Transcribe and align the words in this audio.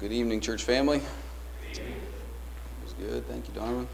good 0.00 0.12
evening, 0.12 0.40
church 0.40 0.64
family. 0.64 1.02
It 1.74 1.82
was 2.82 2.94
good. 2.94 3.28
Thank 3.28 3.46
you, 3.48 3.52
Donovan. 3.52 3.86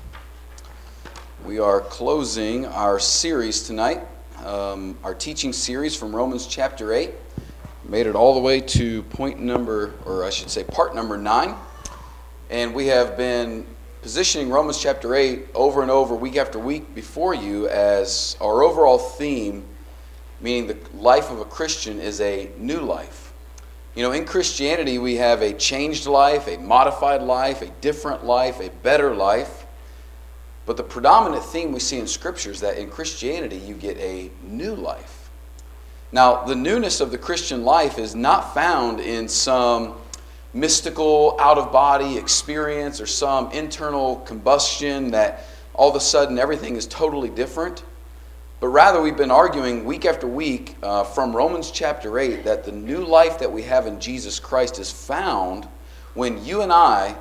We 1.44 1.58
are 1.58 1.80
closing 1.80 2.64
our 2.64 3.00
series 3.00 3.64
tonight, 3.64 4.02
um, 4.44 4.96
our 5.02 5.16
teaching 5.16 5.52
series 5.52 5.96
from 5.96 6.14
Romans 6.14 6.46
chapter 6.46 6.92
8. 6.92 7.10
Made 7.88 8.06
it 8.06 8.14
all 8.14 8.34
the 8.34 8.40
way 8.40 8.60
to 8.60 9.02
point 9.02 9.40
number, 9.40 9.94
or 10.04 10.24
I 10.24 10.30
should 10.30 10.48
say, 10.48 10.62
part 10.62 10.94
number 10.94 11.16
9. 11.16 11.56
And 12.50 12.72
we 12.72 12.86
have 12.86 13.16
been 13.16 13.66
positioning 14.00 14.48
Romans 14.48 14.80
chapter 14.80 15.12
8 15.12 15.48
over 15.56 15.82
and 15.82 15.90
over, 15.90 16.14
week 16.14 16.36
after 16.36 16.60
week, 16.60 16.94
before 16.94 17.34
you 17.34 17.66
as 17.66 18.36
our 18.40 18.62
overall 18.62 18.98
theme, 18.98 19.64
meaning 20.40 20.68
the 20.68 20.78
life 20.96 21.32
of 21.32 21.40
a 21.40 21.44
Christian 21.44 21.98
is 21.98 22.20
a 22.20 22.48
new 22.58 22.78
life 22.78 23.25
you 23.96 24.02
know, 24.02 24.12
in 24.12 24.26
Christianity, 24.26 24.98
we 24.98 25.16
have 25.16 25.40
a 25.40 25.54
changed 25.54 26.06
life, 26.06 26.48
a 26.48 26.58
modified 26.58 27.22
life, 27.22 27.62
a 27.62 27.68
different 27.80 28.26
life, 28.26 28.60
a 28.60 28.68
better 28.68 29.14
life. 29.14 29.64
But 30.66 30.76
the 30.76 30.82
predominant 30.82 31.42
theme 31.42 31.72
we 31.72 31.80
see 31.80 31.98
in 31.98 32.06
Scripture 32.06 32.50
is 32.50 32.60
that 32.60 32.76
in 32.76 32.90
Christianity, 32.90 33.56
you 33.56 33.74
get 33.74 33.96
a 33.96 34.30
new 34.42 34.74
life. 34.74 35.30
Now, 36.12 36.44
the 36.44 36.54
newness 36.54 37.00
of 37.00 37.10
the 37.10 37.16
Christian 37.16 37.64
life 37.64 37.98
is 37.98 38.14
not 38.14 38.52
found 38.52 39.00
in 39.00 39.28
some 39.28 39.94
mystical, 40.52 41.36
out 41.40 41.56
of 41.56 41.72
body 41.72 42.18
experience 42.18 43.00
or 43.00 43.06
some 43.06 43.50
internal 43.52 44.16
combustion 44.20 45.10
that 45.12 45.44
all 45.74 45.88
of 45.88 45.96
a 45.96 46.00
sudden 46.00 46.38
everything 46.38 46.76
is 46.76 46.86
totally 46.86 47.30
different. 47.30 47.82
But 48.58 48.68
rather, 48.68 49.02
we've 49.02 49.16
been 49.16 49.30
arguing 49.30 49.84
week 49.84 50.06
after 50.06 50.26
week 50.26 50.76
uh, 50.82 51.04
from 51.04 51.36
Romans 51.36 51.70
chapter 51.70 52.18
8 52.18 52.44
that 52.44 52.64
the 52.64 52.72
new 52.72 53.04
life 53.04 53.38
that 53.38 53.52
we 53.52 53.62
have 53.64 53.86
in 53.86 54.00
Jesus 54.00 54.40
Christ 54.40 54.78
is 54.78 54.90
found 54.90 55.68
when 56.14 56.42
you 56.42 56.62
and 56.62 56.72
I 56.72 57.16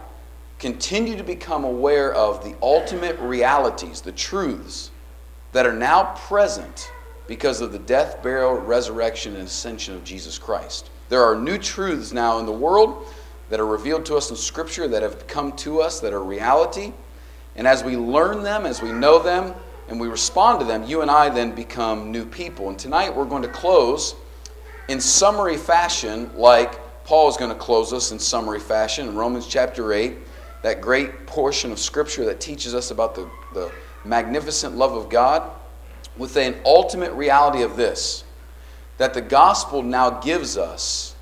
continue 0.60 1.18
to 1.18 1.24
become 1.24 1.66
aware 1.66 2.14
of 2.14 2.42
the 2.42 2.56
ultimate 2.62 3.20
realities, 3.20 4.00
the 4.00 4.14
truths 4.14 4.92
that 5.52 5.66
are 5.66 5.74
now 5.74 6.16
present 6.16 6.90
because 7.28 7.60
of 7.60 7.74
the 7.74 7.80
death, 7.80 8.24
burial, 8.24 8.54
resurrection, 8.54 9.36
and 9.36 9.44
ascension 9.44 9.94
of 9.94 10.06
Jesus 10.06 10.38
Christ. 10.38 10.90
There 11.10 11.22
are 11.22 11.36
new 11.36 11.58
truths 11.58 12.14
now 12.14 12.40
in 12.40 12.46
the 12.46 12.52
world 12.54 13.08
that 13.50 13.60
are 13.60 13.66
revealed 13.66 14.06
to 14.06 14.16
us 14.16 14.30
in 14.30 14.38
Scripture 14.38 14.88
that 14.88 15.02
have 15.02 15.28
come 15.28 15.52
to 15.58 15.82
us 15.82 16.00
that 16.00 16.14
are 16.14 16.24
reality. 16.24 16.94
And 17.58 17.68
as 17.68 17.84
we 17.84 17.98
learn 17.98 18.42
them, 18.42 18.66
as 18.66 18.82
we 18.82 18.94
know 18.94 19.20
them, 19.20 19.54
and 19.88 20.00
we 20.00 20.08
respond 20.08 20.60
to 20.60 20.66
them, 20.66 20.84
you 20.84 21.02
and 21.02 21.12
I 21.12 21.30
then 21.30 21.54
become 21.54 22.12
new 22.12 22.26
people. 22.26 22.70
And 22.70 22.78
tonight 22.78 23.16
we're 23.16 23.26
going 23.26 23.44
to 23.44 23.50
close 23.50 24.16
in 24.88 25.00
summary 25.00 25.58
fashion, 25.58 26.32
like 26.36 26.80
Paul 27.06 27.30
is 27.30 27.38
going 27.38 27.52
to 27.52 27.58
close 27.58 27.94
us 27.94 28.12
in 28.12 28.20
summary 28.20 28.60
fashion 28.60 29.08
in 29.08 29.16
Romans 29.16 29.48
chapter 29.48 29.94
8, 29.94 30.16
that 30.64 30.82
great 30.82 31.28
portion 31.28 31.72
of 31.72 31.80
Scripture 31.80 32.26
that 32.26 32.40
teaches 32.40 32.74
us 32.74 32.92
about 32.92 33.16
the, 33.16 33.30
the 33.54 33.72
magnificent 34.04 34.76
love 34.76 34.94
of 34.94 35.10
God, 35.10 35.52
with 36.18 36.38
an 36.38 36.56
ultimate 36.66 37.12
reality 37.14 37.62
of 37.62 37.76
this 37.76 38.24
that 38.98 39.14
the 39.14 39.22
gospel 39.22 39.84
now 39.84 40.10
gives 40.10 40.58
us 40.58 41.16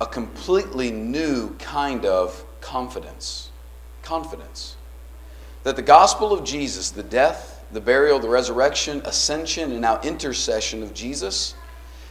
a 0.00 0.06
completely 0.06 0.90
new 0.90 1.54
kind 1.56 2.04
of 2.04 2.44
confidence. 2.60 3.50
Confidence. 4.02 4.76
That 5.62 5.76
the 5.76 5.82
gospel 5.82 6.32
of 6.32 6.44
Jesus, 6.44 6.90
the 6.90 7.04
death, 7.04 7.51
the 7.72 7.80
burial, 7.80 8.18
the 8.18 8.28
resurrection, 8.28 9.02
ascension, 9.04 9.72
and 9.72 9.80
now 9.80 10.00
intercession 10.02 10.82
of 10.82 10.92
Jesus 10.94 11.54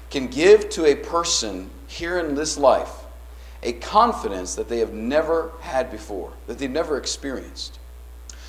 can 0.09 0.27
give 0.27 0.69
to 0.69 0.85
a 0.85 0.95
person 0.95 1.69
here 1.87 2.19
in 2.19 2.35
this 2.35 2.57
life 2.57 2.91
a 3.63 3.73
confidence 3.73 4.55
that 4.55 4.67
they 4.67 4.79
have 4.79 4.93
never 4.93 5.51
had 5.61 5.91
before, 5.91 6.33
that 6.47 6.57
they've 6.57 6.69
never 6.69 6.97
experienced. 6.97 7.79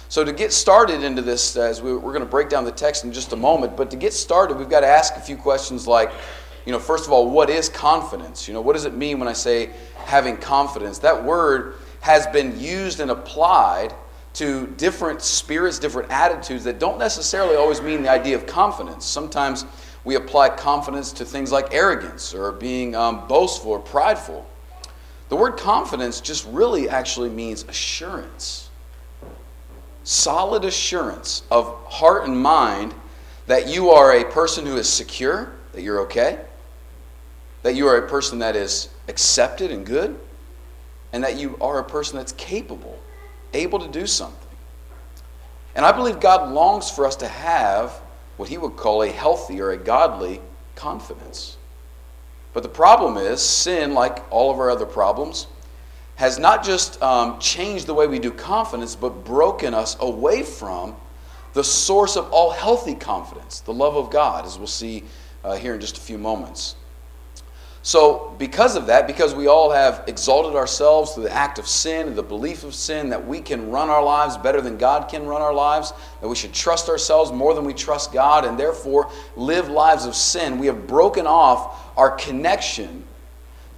So, 0.09 0.25
to 0.25 0.33
get 0.33 0.53
started 0.53 1.03
into 1.03 1.23
this, 1.23 1.57
as 1.57 1.81
we, 1.81 1.91
are 1.91 1.98
going 1.98 2.20
to 2.20 2.27
break 2.27 2.48
down 2.48 2.64
the 2.64 2.73
text 2.73 3.05
in 3.05 3.13
just 3.13 3.33
a 3.33 3.36
moment, 3.36 3.77
but 3.77 3.91
to 3.91 3.97
get 3.97 4.13
started, 4.13 4.59
we've 4.59 4.69
got 4.69 4.81
to 4.81 4.86
ask 4.86 5.17
a 5.17 5.20
few 5.20 5.36
questions 5.36 5.86
like, 5.86 6.13
you 6.67 6.73
know, 6.73 6.79
first 6.79 7.07
of 7.07 7.13
all, 7.13 7.31
what 7.31 7.51
is 7.51 7.69
confidence? 7.69 8.47
You 8.47 8.55
know, 8.55 8.61
what 8.61 8.75
does 8.75 8.85
it 8.85 8.95
mean 8.95 9.19
when 9.19 9.29
I 9.29 9.33
say 9.33 9.70
having 10.05 10.36
confidence? 10.36 10.98
That 10.98 11.25
word 11.25 11.77
has 12.01 12.27
been 12.27 12.59
used 12.61 13.01
and 13.01 13.11
applied 13.11 13.95
to 14.35 14.67
different 14.79 15.23
spirits, 15.23 15.79
different 15.79 16.11
attitudes 16.11 16.65
that 16.65 16.79
don't 16.79 16.98
necessarily 16.98 17.57
always 17.57 17.83
mean 17.83 18.03
the 18.03 18.11
idea 18.11 18.35
of 18.35 18.47
confidence. 18.47 19.05
Sometimes 19.05 19.67
we 20.05 20.17
apply 20.17 20.48
confidence 20.51 21.13
to 21.13 21.25
things 21.25 21.53
like 21.53 21.73
arrogance 21.75 22.35
or 22.35 22.53
being 22.53 22.97
um, 22.97 23.27
boastful 23.29 23.73
or 23.73 23.79
prideful. 23.79 24.47
The 25.29 25.37
word 25.37 25.57
confidence 25.57 26.21
just 26.21 26.47
really 26.47 26.89
actually 26.89 27.31
means 27.31 27.65
assurance. 27.65 28.71
Solid 30.05 30.65
assurance 30.65 31.42
of 31.51 31.67
heart 31.87 32.27
and 32.27 32.37
mind 32.37 32.95
that 33.47 33.69
you 33.69 33.91
are 33.91 34.17
a 34.17 34.25
person 34.25 34.67
who 34.67 34.77
is 34.77 34.89
secure, 34.89 35.53
that 35.73 35.83
you're 35.83 36.01
okay, 36.01 36.41
that 37.63 37.75
you 37.75 37.87
are 37.87 37.98
a 37.98 38.09
person 38.09 38.41
that 38.41 38.57
is 38.57 38.89
accepted 39.09 39.71
and 39.71 39.87
good, 39.87 40.19
and 41.13 41.23
that 41.23 41.39
you 41.39 41.57
are 41.61 41.79
a 41.79 41.85
person 41.85 42.17
that's 42.17 42.33
capable 42.33 42.98
able 43.55 43.79
to 43.79 43.89
do 43.89 44.07
something. 44.07 44.39
And 45.74 45.85
I 45.85 45.92
believe 45.92 46.20
God 46.20 46.52
longs 46.52 46.90
for 46.90 47.07
us 47.07 47.17
to 47.17 47.29
have 47.29 47.92
what 48.36 48.48
he 48.48 48.58
would 48.58 48.77
call 48.77 49.02
a 49.02 49.08
healthy 49.08 49.61
or 49.61 49.70
a 49.70 49.77
godly 49.77 50.40
confidence. 50.74 51.57
But 52.52 52.62
the 52.62 52.68
problem 52.68 53.17
is, 53.17 53.41
sin, 53.41 53.95
like 53.95 54.23
all 54.30 54.51
of 54.51 54.58
our 54.58 54.70
other 54.70 54.86
problems, 54.86 55.46
has 56.17 56.39
not 56.39 56.62
just 56.62 57.02
um, 57.02 57.39
changed 57.39 57.86
the 57.86 57.95
way 57.95 58.07
we 58.07 58.18
do 58.18 58.30
confidence, 58.30 58.95
but 58.95 59.24
broken 59.24 59.74
us 59.74 59.96
away 60.01 60.42
from 60.42 60.95
the 61.55 61.64
source 61.64 62.17
of 62.17 62.30
all 62.30 62.51
healthy 62.51 62.95
confidence, 62.95 63.61
the 63.61 63.73
love 63.73 63.96
of 63.96 64.11
God, 64.11 64.45
as 64.45 64.58
we'll 64.58 64.67
see 64.67 65.05
uh, 65.45 65.57
here 65.57 65.74
in 65.74 65.80
just 65.80 65.96
a 65.96 66.01
few 66.01 66.18
moments. 66.18 66.77
So, 67.85 68.33
because 68.39 68.77
of 68.77 68.87
that, 68.87 69.09
because 69.09 69.35
we 69.35 69.48
all 69.48 69.70
have 69.73 70.05
exalted 70.07 70.55
ourselves 70.55 71.13
through 71.13 71.25
the 71.25 71.35
act 71.35 71.59
of 71.59 71.67
sin 71.67 72.07
and 72.07 72.17
the 72.17 72.23
belief 72.23 72.63
of 72.63 72.77
sin 72.77 73.09
that 73.09 73.27
we 73.27 73.41
can 73.41 73.70
run 73.70 73.89
our 73.91 74.03
lives 74.03 74.37
better 74.37 74.61
than 74.61 74.79
God 74.79 75.09
can 75.09 75.27
run 75.27 75.43
our 75.43 75.53
lives, 75.53 75.92
that 76.21 76.29
we 76.29 76.37
should 76.37 76.53
trust 76.53 76.89
ourselves 76.89 77.33
more 77.33 77.55
than 77.55 77.65
we 77.65 77.75
trust 77.75 78.13
God, 78.13 78.45
and 78.45 78.57
therefore 78.57 79.11
live 79.35 79.69
lives 79.69 80.07
of 80.07 80.15
sin, 80.15 80.59
we 80.59 80.69
have 80.69 80.87
broken 80.87 81.27
off 81.27 81.92
our 81.97 82.13
connection 82.13 83.03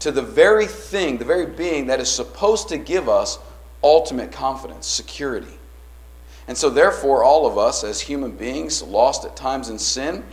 to 0.01 0.13
the 0.13 0.21
very 0.21 0.67
thing, 0.67 1.17
the 1.17 1.25
very 1.25 1.47
being 1.47 1.87
that 1.87 1.99
is 1.99 2.11
supposed 2.11 2.69
to 2.69 2.77
give 2.77 3.09
us 3.09 3.39
ultimate 3.83 4.31
confidence, 4.31 4.87
security. 4.87 5.59
And 6.47 6.59
so, 6.59 6.69
therefore, 6.69 7.25
all 7.25 7.47
of 7.47 7.57
us 7.57 7.85
as 7.85 8.03
human 8.03 8.33
beings, 8.33 8.83
lost 8.83 9.25
at 9.25 9.35
times 9.35 9.71
in 9.71 9.79
sin, 9.79 10.25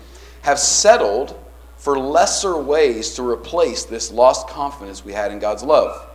have 0.42 0.60
settled 0.60 1.40
for 1.82 1.98
lesser 1.98 2.56
ways 2.56 3.16
to 3.16 3.28
replace 3.28 3.86
this 3.86 4.12
lost 4.12 4.48
confidence 4.48 5.04
we 5.04 5.12
had 5.12 5.32
in 5.32 5.40
God's 5.40 5.64
love. 5.64 6.08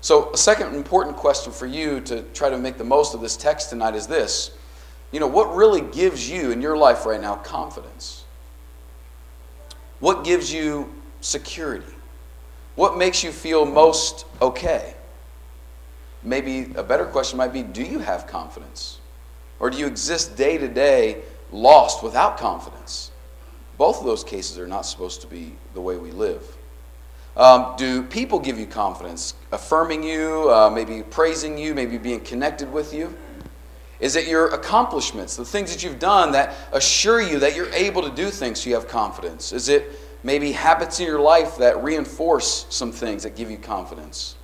So, 0.00 0.32
a 0.32 0.36
second 0.36 0.76
important 0.76 1.16
question 1.16 1.52
for 1.52 1.66
you 1.66 2.00
to 2.02 2.22
try 2.34 2.50
to 2.50 2.56
make 2.56 2.78
the 2.78 2.84
most 2.84 3.12
of 3.12 3.20
this 3.20 3.36
text 3.36 3.70
tonight 3.70 3.96
is 3.96 4.06
this. 4.06 4.52
You 5.10 5.18
know, 5.18 5.26
what 5.26 5.52
really 5.56 5.80
gives 5.80 6.30
you 6.30 6.52
in 6.52 6.62
your 6.62 6.76
life 6.76 7.04
right 7.04 7.20
now 7.20 7.34
confidence? 7.34 8.26
What 9.98 10.24
gives 10.24 10.52
you 10.52 10.94
security? 11.20 11.92
What 12.76 12.96
makes 12.96 13.24
you 13.24 13.32
feel 13.32 13.66
most 13.66 14.24
okay? 14.40 14.94
Maybe 16.22 16.72
a 16.76 16.84
better 16.84 17.06
question 17.06 17.38
might 17.38 17.52
be 17.52 17.64
do 17.64 17.82
you 17.82 17.98
have 17.98 18.28
confidence? 18.28 19.00
Or 19.58 19.68
do 19.68 19.78
you 19.78 19.88
exist 19.88 20.36
day 20.36 20.58
to 20.58 20.68
day 20.68 21.22
lost 21.50 22.04
without 22.04 22.38
confidence? 22.38 23.10
Both 23.78 24.00
of 24.00 24.06
those 24.06 24.24
cases 24.24 24.58
are 24.58 24.66
not 24.66 24.82
supposed 24.82 25.20
to 25.22 25.26
be 25.26 25.52
the 25.74 25.80
way 25.80 25.96
we 25.96 26.10
live. 26.10 26.42
Um, 27.36 27.74
do 27.76 28.02
people 28.02 28.38
give 28.38 28.58
you 28.58 28.66
confidence, 28.66 29.34
affirming 29.52 30.02
you, 30.02 30.50
uh, 30.50 30.70
maybe 30.70 31.02
praising 31.02 31.58
you, 31.58 31.74
maybe 31.74 31.98
being 31.98 32.20
connected 32.20 32.72
with 32.72 32.94
you? 32.94 33.14
Is 34.00 34.16
it 34.16 34.26
your 34.26 34.48
accomplishments, 34.48 35.36
the 35.36 35.44
things 35.44 35.72
that 35.72 35.82
you've 35.82 35.98
done 35.98 36.32
that 36.32 36.54
assure 36.72 37.20
you 37.20 37.38
that 37.40 37.54
you're 37.54 37.72
able 37.72 38.02
to 38.02 38.10
do 38.10 38.30
things 38.30 38.62
so 38.62 38.70
you 38.70 38.74
have 38.74 38.88
confidence? 38.88 39.52
Is 39.52 39.68
it 39.68 39.98
maybe 40.22 40.52
habits 40.52 41.00
in 41.00 41.06
your 41.06 41.20
life 41.20 41.56
that 41.58 41.82
reinforce 41.82 42.66
some 42.70 42.92
things 42.92 43.22
that 43.22 43.36
give 43.36 43.50
you 43.50 43.58
confidence? 43.58 44.36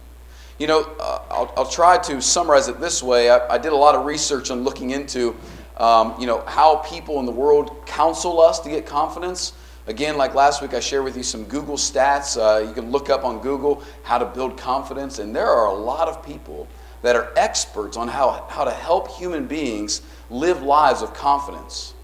You 0.59 0.67
know, 0.67 0.83
uh, 1.01 1.23
I'll, 1.31 1.53
I'll, 1.56 1.67
try 1.67 1.99
to 1.99 2.21
summarize 2.21 2.69
it 2.69 2.79
this 2.79 3.03
way. 3.03 3.31
I, 3.31 3.55
I 3.55 3.59
did 3.59 3.73
a 3.73 3.77
lot 3.77 3.95
of 3.95 4.05
research 4.05 4.51
on 4.51 4.65
looking 4.65 4.91
into 4.91 5.35
um, 5.77 6.15
you 6.19 6.27
know, 6.27 6.43
how 6.47 6.77
people 6.77 7.19
in 7.21 7.27
the 7.27 7.33
world 7.33 7.87
counsel 7.87 8.41
us 8.41 8.61
to 8.61 8.71
get 8.71 8.87
confidence. 8.87 9.53
Again, 9.87 10.17
like 10.17 10.35
last 10.35 10.63
week, 10.63 10.75
I 10.75 10.81
shared 10.81 11.05
with 11.05 11.17
you 11.17 11.23
some 11.23 11.45
Google 11.45 11.77
stats. 11.77 12.37
Uh, 12.37 12.65
you 12.67 12.73
can 12.73 12.91
look 12.91 13.11
up 13.11 13.25
on 13.25 13.41
Google 13.41 13.83
how 14.05 14.19
to 14.19 14.25
build 14.25 14.57
confidence, 14.57 15.19
and 15.19 15.35
there 15.35 15.49
are 15.49 15.67
a 15.67 15.75
lot 15.75 16.09
of 16.09 16.25
people 16.25 16.69
that 17.03 17.17
are 17.17 17.33
experts 17.37 17.97
on 17.97 18.09
how, 18.09 18.47
how 18.49 18.65
to 18.65 18.71
help 18.71 19.11
human 19.11 19.47
beings 19.47 20.03
live 20.31 20.63
lives 20.63 21.03
of 21.03 21.13
confidence. 21.15 21.95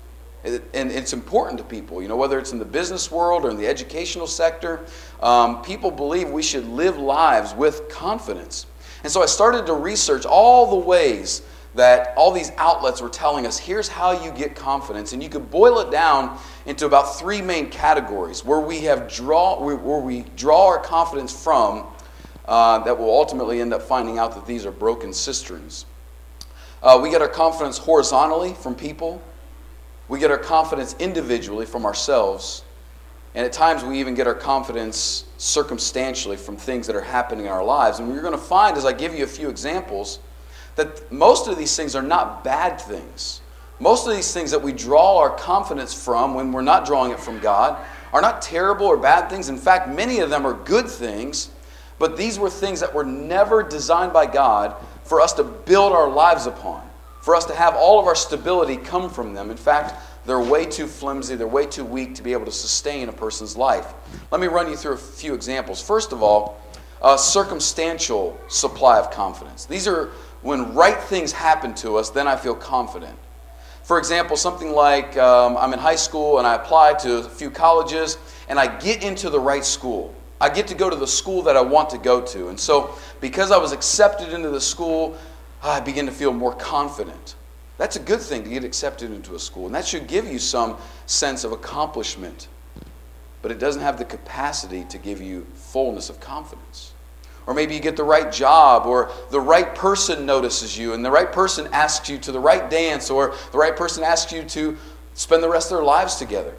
And 0.44 0.90
it's 0.90 1.12
important 1.12 1.58
to 1.58 1.64
people, 1.64 2.00
you 2.00 2.08
know, 2.08 2.16
whether 2.16 2.38
it's 2.38 2.52
in 2.52 2.58
the 2.58 2.64
business 2.64 3.10
world 3.10 3.44
or 3.44 3.50
in 3.50 3.56
the 3.56 3.66
educational 3.66 4.26
sector. 4.26 4.84
Um, 5.20 5.62
people 5.62 5.90
believe 5.90 6.30
we 6.30 6.42
should 6.42 6.66
live 6.66 6.96
lives 6.96 7.54
with 7.54 7.88
confidence. 7.88 8.66
And 9.02 9.12
so 9.12 9.22
I 9.22 9.26
started 9.26 9.66
to 9.66 9.74
research 9.74 10.24
all 10.24 10.70
the 10.70 10.86
ways 10.86 11.42
that 11.74 12.14
all 12.16 12.32
these 12.32 12.50
outlets 12.56 13.00
were 13.00 13.08
telling 13.08 13.46
us 13.46 13.58
here's 13.58 13.88
how 13.88 14.24
you 14.24 14.30
get 14.32 14.56
confidence. 14.56 15.12
And 15.12 15.22
you 15.22 15.28
could 15.28 15.50
boil 15.50 15.78
it 15.80 15.90
down 15.90 16.38
into 16.66 16.86
about 16.86 17.18
three 17.18 17.42
main 17.42 17.70
categories 17.70 18.44
where 18.44 18.60
we 18.60 18.80
have 18.80 19.08
draw 19.08 19.62
where 19.62 20.00
we 20.00 20.22
draw 20.36 20.66
our 20.66 20.80
confidence 20.80 21.32
from 21.32 21.86
uh, 22.46 22.78
that 22.80 22.98
will 22.98 23.10
ultimately 23.10 23.60
end 23.60 23.74
up 23.74 23.82
finding 23.82 24.18
out 24.18 24.34
that 24.34 24.46
these 24.46 24.64
are 24.64 24.72
broken 24.72 25.12
cisterns. 25.12 25.84
Uh, 26.82 26.98
we 27.02 27.10
get 27.10 27.20
our 27.20 27.28
confidence 27.28 27.76
horizontally 27.76 28.54
from 28.54 28.74
people. 28.74 29.20
We 30.08 30.18
get 30.18 30.30
our 30.30 30.38
confidence 30.38 30.96
individually 30.98 31.66
from 31.66 31.84
ourselves. 31.84 32.62
And 33.34 33.44
at 33.44 33.52
times 33.52 33.84
we 33.84 34.00
even 34.00 34.14
get 34.14 34.26
our 34.26 34.34
confidence 34.34 35.26
circumstantially 35.36 36.36
from 36.36 36.56
things 36.56 36.86
that 36.86 36.96
are 36.96 37.02
happening 37.02 37.44
in 37.44 37.52
our 37.52 37.62
lives. 37.62 37.98
And 37.98 38.08
we're 38.08 38.22
going 38.22 38.32
to 38.32 38.38
find, 38.38 38.76
as 38.76 38.86
I 38.86 38.92
give 38.92 39.14
you 39.14 39.24
a 39.24 39.28
few 39.28 39.50
examples, 39.50 40.18
that 40.78 41.10
most 41.10 41.48
of 41.48 41.58
these 41.58 41.74
things 41.76 41.96
are 41.96 42.02
not 42.02 42.44
bad 42.44 42.80
things. 42.80 43.40
Most 43.80 44.06
of 44.06 44.14
these 44.14 44.32
things 44.32 44.52
that 44.52 44.62
we 44.62 44.72
draw 44.72 45.18
our 45.18 45.36
confidence 45.36 45.92
from 45.92 46.34
when 46.34 46.52
we're 46.52 46.62
not 46.62 46.86
drawing 46.86 47.10
it 47.10 47.18
from 47.18 47.40
God 47.40 47.84
are 48.12 48.20
not 48.20 48.40
terrible 48.40 48.86
or 48.86 48.96
bad 48.96 49.28
things. 49.28 49.48
In 49.48 49.58
fact, 49.58 49.88
many 49.88 50.20
of 50.20 50.30
them 50.30 50.46
are 50.46 50.54
good 50.54 50.88
things, 50.88 51.50
but 51.98 52.16
these 52.16 52.38
were 52.38 52.48
things 52.48 52.78
that 52.78 52.94
were 52.94 53.04
never 53.04 53.64
designed 53.64 54.12
by 54.12 54.26
God 54.26 54.76
for 55.02 55.20
us 55.20 55.32
to 55.32 55.42
build 55.42 55.92
our 55.92 56.08
lives 56.08 56.46
upon, 56.46 56.88
for 57.22 57.34
us 57.34 57.44
to 57.46 57.54
have 57.56 57.74
all 57.74 57.98
of 57.98 58.06
our 58.06 58.14
stability 58.14 58.76
come 58.76 59.10
from 59.10 59.34
them. 59.34 59.50
In 59.50 59.56
fact, 59.56 59.94
they're 60.26 60.38
way 60.38 60.64
too 60.64 60.86
flimsy, 60.86 61.34
they're 61.34 61.48
way 61.48 61.66
too 61.66 61.84
weak 61.84 62.14
to 62.14 62.22
be 62.22 62.32
able 62.32 62.44
to 62.44 62.52
sustain 62.52 63.08
a 63.08 63.12
person's 63.12 63.56
life. 63.56 63.94
Let 64.30 64.40
me 64.40 64.46
run 64.46 64.70
you 64.70 64.76
through 64.76 64.92
a 64.92 64.98
few 64.98 65.34
examples. 65.34 65.82
First 65.82 66.12
of 66.12 66.22
all, 66.22 66.60
a 67.02 67.16
circumstantial 67.16 68.38
supply 68.48 68.98
of 68.98 69.10
confidence. 69.10 69.64
These 69.66 69.86
are 69.86 70.10
when 70.42 70.74
right 70.74 70.98
things 70.98 71.32
happen 71.32 71.74
to 71.74 71.96
us, 71.96 72.10
then 72.10 72.28
I 72.28 72.36
feel 72.36 72.54
confident. 72.54 73.16
For 73.82 73.98
example, 73.98 74.36
something 74.36 74.72
like 74.72 75.16
um, 75.16 75.56
I'm 75.56 75.72
in 75.72 75.78
high 75.78 75.96
school 75.96 76.38
and 76.38 76.46
I 76.46 76.54
apply 76.54 76.94
to 76.94 77.18
a 77.18 77.22
few 77.22 77.50
colleges 77.50 78.18
and 78.48 78.58
I 78.58 78.78
get 78.78 79.02
into 79.02 79.30
the 79.30 79.40
right 79.40 79.64
school. 79.64 80.14
I 80.40 80.48
get 80.50 80.68
to 80.68 80.74
go 80.74 80.88
to 80.88 80.96
the 80.96 81.06
school 81.06 81.42
that 81.42 81.56
I 81.56 81.62
want 81.62 81.90
to 81.90 81.98
go 81.98 82.20
to. 82.20 82.48
And 82.48 82.60
so, 82.60 82.94
because 83.20 83.50
I 83.50 83.58
was 83.58 83.72
accepted 83.72 84.32
into 84.32 84.50
the 84.50 84.60
school, 84.60 85.16
I 85.62 85.80
begin 85.80 86.06
to 86.06 86.12
feel 86.12 86.32
more 86.32 86.54
confident. 86.54 87.34
That's 87.78 87.96
a 87.96 88.00
good 88.00 88.20
thing 88.20 88.44
to 88.44 88.50
get 88.50 88.64
accepted 88.64 89.12
into 89.12 89.34
a 89.34 89.38
school, 89.38 89.66
and 89.66 89.74
that 89.74 89.86
should 89.86 90.08
give 90.08 90.26
you 90.26 90.38
some 90.38 90.76
sense 91.06 91.44
of 91.44 91.52
accomplishment. 91.52 92.48
But 93.40 93.52
it 93.52 93.58
doesn't 93.58 93.82
have 93.82 93.98
the 93.98 94.04
capacity 94.04 94.84
to 94.90 94.98
give 94.98 95.22
you 95.22 95.46
fullness 95.54 96.10
of 96.10 96.18
confidence. 96.20 96.92
Or 97.48 97.54
maybe 97.54 97.74
you 97.74 97.80
get 97.80 97.96
the 97.96 98.04
right 98.04 98.30
job, 98.30 98.84
or 98.84 99.10
the 99.30 99.40
right 99.40 99.74
person 99.74 100.26
notices 100.26 100.76
you, 100.76 100.92
and 100.92 101.02
the 101.02 101.10
right 101.10 101.32
person 101.32 101.66
asks 101.72 102.10
you 102.10 102.18
to 102.18 102.30
the 102.30 102.38
right 102.38 102.68
dance, 102.68 103.08
or 103.08 103.34
the 103.52 103.56
right 103.56 103.74
person 103.74 104.04
asks 104.04 104.30
you 104.32 104.42
to 104.44 104.76
spend 105.14 105.42
the 105.42 105.48
rest 105.48 105.72
of 105.72 105.78
their 105.78 105.84
lives 105.84 106.16
together. 106.16 106.54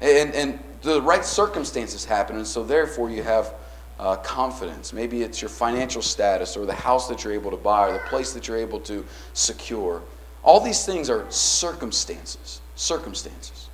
And, 0.00 0.32
and 0.32 0.60
the 0.82 1.02
right 1.02 1.24
circumstances 1.24 2.04
happen, 2.04 2.36
and 2.36 2.46
so 2.46 2.62
therefore 2.62 3.10
you 3.10 3.24
have 3.24 3.54
uh, 3.98 4.16
confidence. 4.18 4.92
Maybe 4.92 5.22
it's 5.22 5.42
your 5.42 5.48
financial 5.48 6.00
status, 6.00 6.56
or 6.56 6.64
the 6.64 6.74
house 6.74 7.08
that 7.08 7.24
you're 7.24 7.32
able 7.32 7.50
to 7.50 7.56
buy, 7.56 7.88
or 7.88 7.92
the 7.94 7.98
place 8.08 8.32
that 8.32 8.46
you're 8.46 8.56
able 8.56 8.78
to 8.82 9.04
secure. 9.32 10.00
All 10.44 10.60
these 10.60 10.86
things 10.86 11.10
are 11.10 11.28
circumstances. 11.28 12.60
Circumstances. 12.76 13.68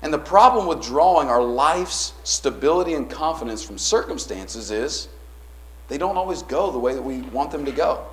And 0.00 0.10
the 0.10 0.18
problem 0.18 0.66
with 0.66 0.82
drawing 0.82 1.28
our 1.28 1.42
life's 1.42 2.14
stability 2.24 2.94
and 2.94 3.10
confidence 3.10 3.62
from 3.62 3.76
circumstances 3.76 4.70
is 4.70 5.08
they 5.88 5.98
don't 5.98 6.16
always 6.16 6.42
go 6.42 6.70
the 6.70 6.78
way 6.78 6.94
that 6.94 7.02
we 7.02 7.22
want 7.22 7.50
them 7.50 7.64
to 7.64 7.72
go. 7.72 8.06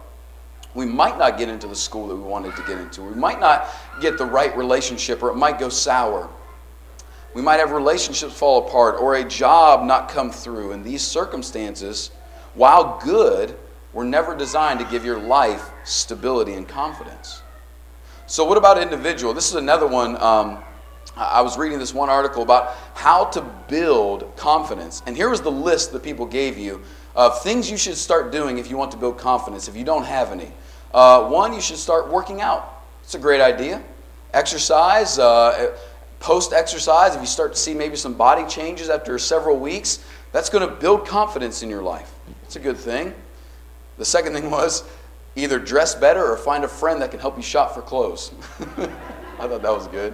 We 0.74 0.86
might 0.86 1.18
not 1.18 1.38
get 1.38 1.50
into 1.50 1.68
the 1.68 1.76
school 1.76 2.08
that 2.08 2.16
we 2.16 2.22
wanted 2.22 2.56
to 2.56 2.64
get 2.64 2.78
into. 2.78 3.02
We 3.02 3.16
might 3.16 3.40
not 3.40 3.68
get 4.02 4.18
the 4.18 4.26
right 4.26 4.56
relationship, 4.56 5.22
or 5.22 5.30
it 5.30 5.36
might 5.36 5.60
go 5.60 5.70
sour. 5.70 6.30
We 7.34 7.42
might 7.42 7.60
have 7.60 7.72
relationships 7.72 8.34
fall 8.34 8.68
apart 8.68 8.96
or 9.00 9.16
a 9.16 9.24
job 9.24 9.86
not 9.86 10.10
come 10.10 10.32
through. 10.32 10.74
And 10.74 10.84
these 10.84 11.02
circumstances, 11.02 12.12
while 12.56 13.00
good, 13.04 13.56
were 13.94 14.04
never 14.04 14.36
designed 14.36 14.80
to 14.80 14.86
give 14.86 15.06
your 15.06 15.20
life 15.20 15.70
stability 15.84 16.54
and 16.54 16.68
confidence. 16.68 17.42
So, 18.28 18.46
what 18.46 18.58
about 18.58 18.82
individual? 18.82 19.34
This 19.34 19.50
is 19.50 19.56
another 19.56 19.88
one. 19.88 20.22
Um, 20.22 20.60
I 21.18 21.42
was 21.42 21.58
reading 21.58 21.80
this 21.80 21.94
one 21.94 22.10
article 22.10 22.44
about 22.44 22.76
how 22.94 23.26
to 23.26 23.42
build 23.68 24.36
confidence. 24.38 25.02
And 25.06 25.16
here 25.16 25.30
was 25.30 25.42
the 25.42 25.52
list 25.52 25.92
that 25.92 26.04
people 26.04 26.26
gave 26.26 26.58
you 26.58 26.82
of 27.16 27.42
things 27.42 27.70
you 27.70 27.78
should 27.78 27.98
start 27.98 28.32
doing 28.32 28.58
if 28.58 28.70
you 28.70 28.78
want 28.78 28.92
to 28.92 28.98
build 28.98 29.18
confidence, 29.18 29.68
if 29.68 29.76
you 29.76 29.84
don't 29.84 30.06
have 30.06 30.32
any. 30.32 30.52
Uh, 30.94 31.28
one, 31.28 31.54
you 31.54 31.62
should 31.62 31.78
start 31.78 32.10
working 32.10 32.42
out. 32.42 32.84
It's 33.04 33.16
a 33.16 33.20
great 33.20 33.42
idea. 33.42 33.82
Exercise. 34.34 35.20
Uh, 35.20 35.76
post 36.20 36.54
exercise, 36.54 37.16
if 37.16 37.22
you 37.22 37.28
start 37.28 37.54
to 37.54 37.60
see 37.60 37.74
maybe 37.74 37.96
some 37.96 38.14
body 38.14 38.48
changes 38.48 38.90
after 38.90 39.18
several 39.18 39.58
weeks, 39.58 40.06
that's 40.32 40.50
going 40.50 40.68
to 40.68 40.74
build 40.74 41.06
confidence 41.06 41.64
in 41.64 41.70
your 41.70 41.82
life. 41.82 42.14
It's 42.44 42.56
a 42.56 42.60
good 42.60 42.78
thing. 42.78 43.14
The 43.98 44.06
second 44.06 44.34
thing 44.34 44.50
was 44.50 44.84
either 45.36 45.60
dress 45.60 45.96
better 45.96 46.24
or 46.24 46.38
find 46.38 46.64
a 46.64 46.68
friend 46.68 47.02
that 47.02 47.12
can 47.12 47.20
help 47.20 47.38
you 47.38 47.44
shop 47.44 47.74
for 47.74 47.82
clothes. 47.82 48.32
I 49.40 49.48
thought 49.48 49.62
that 49.62 49.74
was 49.74 49.88
good. 49.88 50.14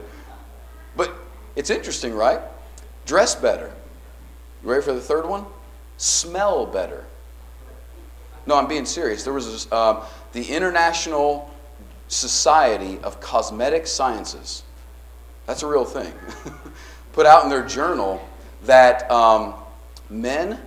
But 0.95 1.13
it's 1.55 1.69
interesting, 1.69 2.13
right? 2.13 2.39
Dress 3.05 3.35
better. 3.35 3.73
You 4.63 4.69
ready 4.69 4.83
for 4.83 4.94
the 4.94 5.01
third 5.01 5.27
one? 5.27 5.45
Smell 5.97 6.65
better. 6.65 7.05
No, 8.45 8.55
I'm 8.55 8.67
being 8.67 8.85
serious. 8.85 9.23
There 9.23 9.33
was 9.33 9.69
uh, 9.71 10.05
the 10.31 10.44
International 10.44 11.51
Society 12.07 12.99
of 13.03 13.19
Cosmetic 13.19 13.88
Sciences 13.88 14.63
that's 15.47 15.63
a 15.63 15.67
real 15.67 15.85
thing. 15.85 16.13
Put 17.13 17.25
out 17.25 17.45
in 17.45 17.49
their 17.49 17.65
journal 17.65 18.21
that 18.65 19.09
um, 19.09 19.55
men 20.09 20.59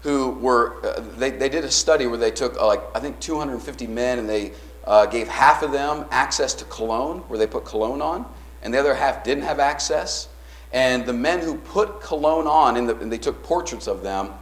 who 0.00 0.30
were, 0.30 0.84
uh, 0.84 1.00
they, 1.18 1.30
they 1.30 1.50
did 1.50 1.62
a 1.62 1.70
study 1.70 2.06
where 2.06 2.18
they 2.18 2.30
took 2.30 2.56
uh, 2.56 2.66
like, 2.66 2.80
I 2.94 3.00
think 3.00 3.20
250 3.20 3.86
men 3.86 4.18
and 4.18 4.28
they 4.28 4.52
uh, 4.86 5.06
gave 5.06 5.28
half 5.28 5.62
of 5.62 5.72
them 5.72 6.06
access 6.10 6.54
to 6.54 6.64
cologne, 6.64 7.18
where 7.28 7.38
they 7.38 7.46
put 7.46 7.64
cologne 7.64 8.00
on, 8.00 8.26
and 8.62 8.72
the 8.72 8.78
other 8.78 8.94
half 8.94 9.22
didn't 9.22 9.44
have 9.44 9.60
access. 9.60 10.28
And 10.72 11.04
the 11.04 11.12
men 11.12 11.40
who 11.40 11.56
put 11.56 12.00
cologne 12.00 12.46
on, 12.46 12.86
the, 12.86 12.96
and 12.96 13.12
they 13.12 13.18
took 13.18 13.42
portraits 13.42 13.86
of 13.86 14.02
them, 14.02 14.32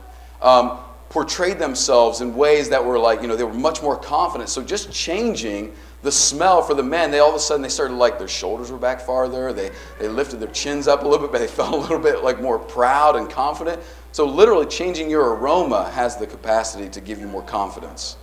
um, 0.42 0.78
portrayed 1.08 1.58
themselves 1.58 2.20
in 2.20 2.34
ways 2.34 2.68
that 2.70 2.84
were 2.84 2.98
like, 2.98 3.22
you 3.22 3.28
know, 3.28 3.36
they 3.36 3.44
were 3.44 3.52
much 3.52 3.82
more 3.82 3.96
confident. 3.96 4.48
So 4.48 4.62
just 4.62 4.90
changing 4.90 5.74
the 6.02 6.10
smell 6.10 6.62
for 6.62 6.74
the 6.74 6.82
men, 6.82 7.10
they 7.10 7.20
all 7.20 7.28
of 7.28 7.34
a 7.34 7.38
sudden 7.38 7.62
they 7.62 7.68
started 7.68 7.94
like 7.94 8.18
their 8.18 8.28
shoulders 8.28 8.72
were 8.72 8.78
back 8.78 9.00
farther, 9.00 9.52
they, 9.52 9.70
they 9.98 10.08
lifted 10.08 10.40
their 10.40 10.50
chins 10.50 10.88
up 10.88 11.04
a 11.04 11.06
little 11.06 11.26
bit, 11.26 11.32
but 11.32 11.38
they 11.38 11.46
felt 11.54 11.74
a 11.74 11.76
little 11.76 11.98
bit 11.98 12.24
like 12.24 12.40
more 12.40 12.58
proud 12.58 13.16
and 13.16 13.30
confident. 13.30 13.80
So 14.12 14.26
literally 14.26 14.66
changing 14.66 15.08
your 15.08 15.34
aroma 15.34 15.90
has 15.90 16.16
the 16.16 16.26
capacity 16.26 16.88
to 16.88 17.00
give 17.00 17.20
you 17.20 17.26
more 17.26 17.42
confidence. 17.42 18.16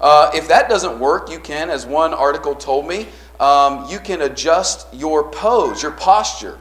Uh, 0.00 0.30
if 0.32 0.46
that 0.48 0.68
doesn't 0.68 0.98
work, 1.00 1.30
you 1.30 1.40
can, 1.40 1.70
as 1.70 1.84
one 1.84 2.14
article 2.14 2.54
told 2.54 2.86
me, 2.86 3.08
um, 3.40 3.88
you 3.90 3.98
can 3.98 4.22
adjust 4.22 4.86
your 4.92 5.30
pose, 5.30 5.82
your 5.82 5.92
posture. 5.92 6.58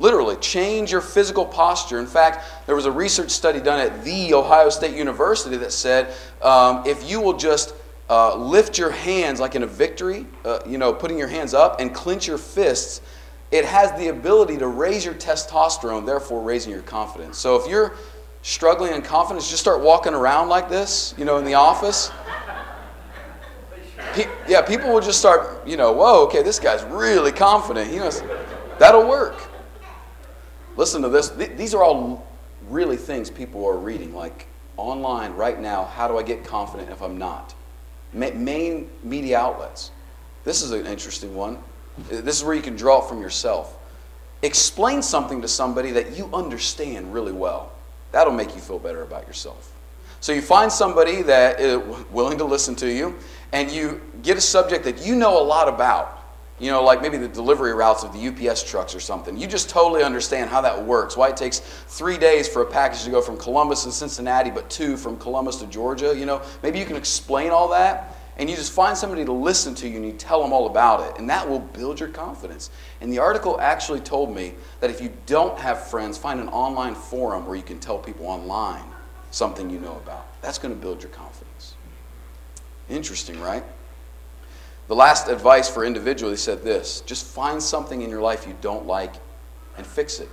Literally, 0.00 0.36
change 0.36 0.90
your 0.90 1.02
physical 1.02 1.44
posture. 1.44 2.00
In 2.00 2.06
fact, 2.06 2.66
there 2.66 2.74
was 2.74 2.86
a 2.86 2.90
research 2.90 3.30
study 3.30 3.60
done 3.60 3.78
at 3.78 4.02
The 4.02 4.32
Ohio 4.32 4.70
State 4.70 4.96
University 4.96 5.58
that 5.58 5.72
said 5.72 6.14
um, 6.40 6.82
if 6.86 7.08
you 7.08 7.20
will 7.20 7.36
just 7.36 7.74
uh, 8.08 8.34
lift 8.34 8.78
your 8.78 8.90
hands 8.90 9.40
like 9.40 9.54
in 9.54 9.62
a 9.62 9.66
victory, 9.66 10.26
uh, 10.46 10.60
you 10.66 10.78
know, 10.78 10.92
putting 10.92 11.18
your 11.18 11.28
hands 11.28 11.52
up 11.52 11.80
and 11.80 11.94
clench 11.94 12.26
your 12.26 12.38
fists, 12.38 13.02
it 13.50 13.66
has 13.66 13.92
the 14.00 14.08
ability 14.08 14.56
to 14.56 14.68
raise 14.68 15.04
your 15.04 15.14
testosterone, 15.14 16.06
therefore 16.06 16.42
raising 16.42 16.72
your 16.72 16.82
confidence. 16.82 17.36
So 17.36 17.56
if 17.56 17.68
you're 17.68 17.94
struggling 18.40 18.94
in 18.94 19.02
confidence, 19.02 19.50
just 19.50 19.60
start 19.60 19.80
walking 19.80 20.14
around 20.14 20.48
like 20.48 20.70
this, 20.70 21.14
you 21.18 21.26
know, 21.26 21.36
in 21.36 21.44
the 21.44 21.54
office. 21.54 22.10
Pe- 24.14 24.30
yeah, 24.48 24.62
people 24.62 24.92
will 24.92 25.00
just 25.00 25.18
start, 25.18 25.66
you 25.68 25.76
know, 25.76 25.92
whoa, 25.92 26.24
okay, 26.24 26.42
this 26.42 26.58
guy's 26.58 26.82
really 26.84 27.32
confident. 27.32 27.92
You 27.92 28.00
know, 28.00 28.10
that'll 28.78 29.06
work. 29.06 29.49
Listen 30.80 31.02
to 31.02 31.10
this. 31.10 31.28
Th- 31.28 31.50
these 31.58 31.74
are 31.74 31.84
all 31.84 32.26
really 32.70 32.96
things 32.96 33.28
people 33.28 33.66
are 33.66 33.76
reading, 33.76 34.14
like 34.14 34.46
online 34.78 35.34
right 35.34 35.60
now. 35.60 35.84
How 35.84 36.08
do 36.08 36.16
I 36.16 36.22
get 36.22 36.42
confident 36.42 36.88
if 36.88 37.02
I'm 37.02 37.18
not? 37.18 37.54
main 38.14 38.88
media 39.02 39.38
outlets. 39.38 39.90
This 40.42 40.62
is 40.62 40.72
an 40.72 40.86
interesting 40.86 41.34
one. 41.34 41.56
Uh, 42.10 42.22
this 42.22 42.38
is 42.38 42.44
where 42.44 42.54
you 42.54 42.62
can 42.62 42.76
draw 42.76 43.04
it 43.04 43.08
from 43.10 43.20
yourself. 43.20 43.76
Explain 44.40 45.02
something 45.02 45.42
to 45.42 45.48
somebody 45.48 45.90
that 45.90 46.16
you 46.16 46.30
understand 46.32 47.12
really 47.12 47.32
well. 47.32 47.72
That'll 48.10 48.32
make 48.32 48.54
you 48.54 48.62
feel 48.62 48.78
better 48.78 49.02
about 49.02 49.26
yourself. 49.26 49.74
So 50.20 50.32
you 50.32 50.40
find 50.40 50.72
somebody 50.72 51.20
that 51.22 51.60
is 51.60 51.78
willing 52.10 52.38
to 52.38 52.44
listen 52.44 52.74
to 52.76 52.90
you, 52.90 53.18
and 53.52 53.70
you 53.70 54.00
get 54.22 54.38
a 54.38 54.40
subject 54.40 54.84
that 54.84 55.04
you 55.04 55.14
know 55.14 55.42
a 55.42 55.44
lot 55.44 55.68
about, 55.68 56.19
you 56.60 56.70
know, 56.70 56.84
like 56.84 57.00
maybe 57.00 57.16
the 57.16 57.26
delivery 57.26 57.72
routes 57.72 58.04
of 58.04 58.12
the 58.12 58.28
UPS 58.28 58.62
trucks 58.62 58.94
or 58.94 59.00
something. 59.00 59.36
You 59.36 59.46
just 59.46 59.70
totally 59.70 60.04
understand 60.04 60.50
how 60.50 60.60
that 60.60 60.84
works. 60.84 61.16
Why 61.16 61.30
it 61.30 61.36
takes 61.36 61.60
three 61.60 62.18
days 62.18 62.46
for 62.46 62.60
a 62.62 62.66
package 62.66 63.02
to 63.04 63.10
go 63.10 63.22
from 63.22 63.38
Columbus 63.38 63.84
to 63.84 63.92
Cincinnati, 63.92 64.50
but 64.50 64.68
two 64.68 64.98
from 64.98 65.16
Columbus 65.16 65.56
to 65.56 65.66
Georgia. 65.66 66.14
You 66.14 66.26
know, 66.26 66.42
maybe 66.62 66.78
you 66.78 66.84
can 66.84 66.96
explain 66.96 67.50
all 67.50 67.68
that, 67.68 68.14
and 68.36 68.48
you 68.48 68.56
just 68.56 68.72
find 68.72 68.96
somebody 68.96 69.24
to 69.24 69.32
listen 69.32 69.74
to 69.76 69.88
you 69.88 69.96
and 69.96 70.04
you 70.04 70.12
tell 70.12 70.42
them 70.42 70.52
all 70.52 70.66
about 70.66 71.08
it, 71.08 71.18
and 71.18 71.30
that 71.30 71.48
will 71.48 71.60
build 71.60 71.98
your 71.98 72.10
confidence. 72.10 72.70
And 73.00 73.10
the 73.10 73.18
article 73.18 73.58
actually 73.58 74.00
told 74.00 74.34
me 74.34 74.52
that 74.80 74.90
if 74.90 75.00
you 75.00 75.10
don't 75.24 75.58
have 75.58 75.88
friends, 75.88 76.18
find 76.18 76.40
an 76.40 76.48
online 76.48 76.94
forum 76.94 77.46
where 77.46 77.56
you 77.56 77.62
can 77.62 77.80
tell 77.80 77.98
people 77.98 78.26
online 78.26 78.84
something 79.30 79.70
you 79.70 79.80
know 79.80 79.96
about. 79.96 80.26
That's 80.42 80.58
going 80.58 80.74
to 80.74 80.80
build 80.80 81.02
your 81.02 81.12
confidence. 81.12 81.74
Interesting, 82.90 83.40
right? 83.40 83.62
The 84.90 84.96
last 84.96 85.28
advice 85.28 85.68
for 85.68 85.84
individuals, 85.84 86.42
said 86.42 86.64
this 86.64 87.02
just 87.02 87.24
find 87.24 87.62
something 87.62 88.02
in 88.02 88.10
your 88.10 88.20
life 88.20 88.44
you 88.44 88.56
don't 88.60 88.86
like 88.86 89.14
and 89.76 89.86
fix 89.86 90.18
it. 90.18 90.28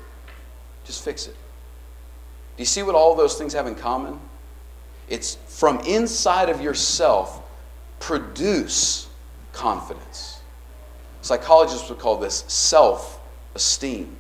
Just 0.84 1.06
fix 1.06 1.28
it. 1.28 1.36
Do 2.56 2.64
you 2.64 2.66
see 2.66 2.82
what 2.82 2.96
all 2.96 3.14
those 3.14 3.38
things 3.38 3.54
have 3.54 3.68
in 3.68 3.76
common? 3.76 4.20
It's 5.10 5.36
from 5.46 5.80
inside 5.82 6.50
of 6.50 6.60
yourself, 6.60 7.48
produce 8.00 9.08
confidence. 9.54 10.40
Psychologists 11.22 11.88
would 11.90 12.00
call 12.00 12.18
this 12.18 12.44
self 12.48 13.20
esteem. 13.54 14.18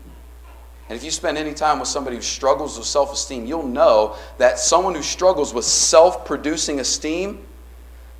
And 0.88 0.96
if 0.96 1.04
you 1.04 1.10
spend 1.10 1.40
any 1.40 1.56
time 1.56 1.80
with 1.80 1.90
somebody 1.90 2.16
who 2.16 2.22
struggles 2.22 2.78
with 2.78 2.86
self 2.86 3.12
esteem, 3.12 3.48
you'll 3.48 3.66
know 3.66 4.16
that 4.38 4.60
someone 4.60 4.94
who 4.94 5.02
struggles 5.02 5.52
with 5.52 5.66
self 5.66 6.26
producing 6.26 6.80
esteem 6.80 7.44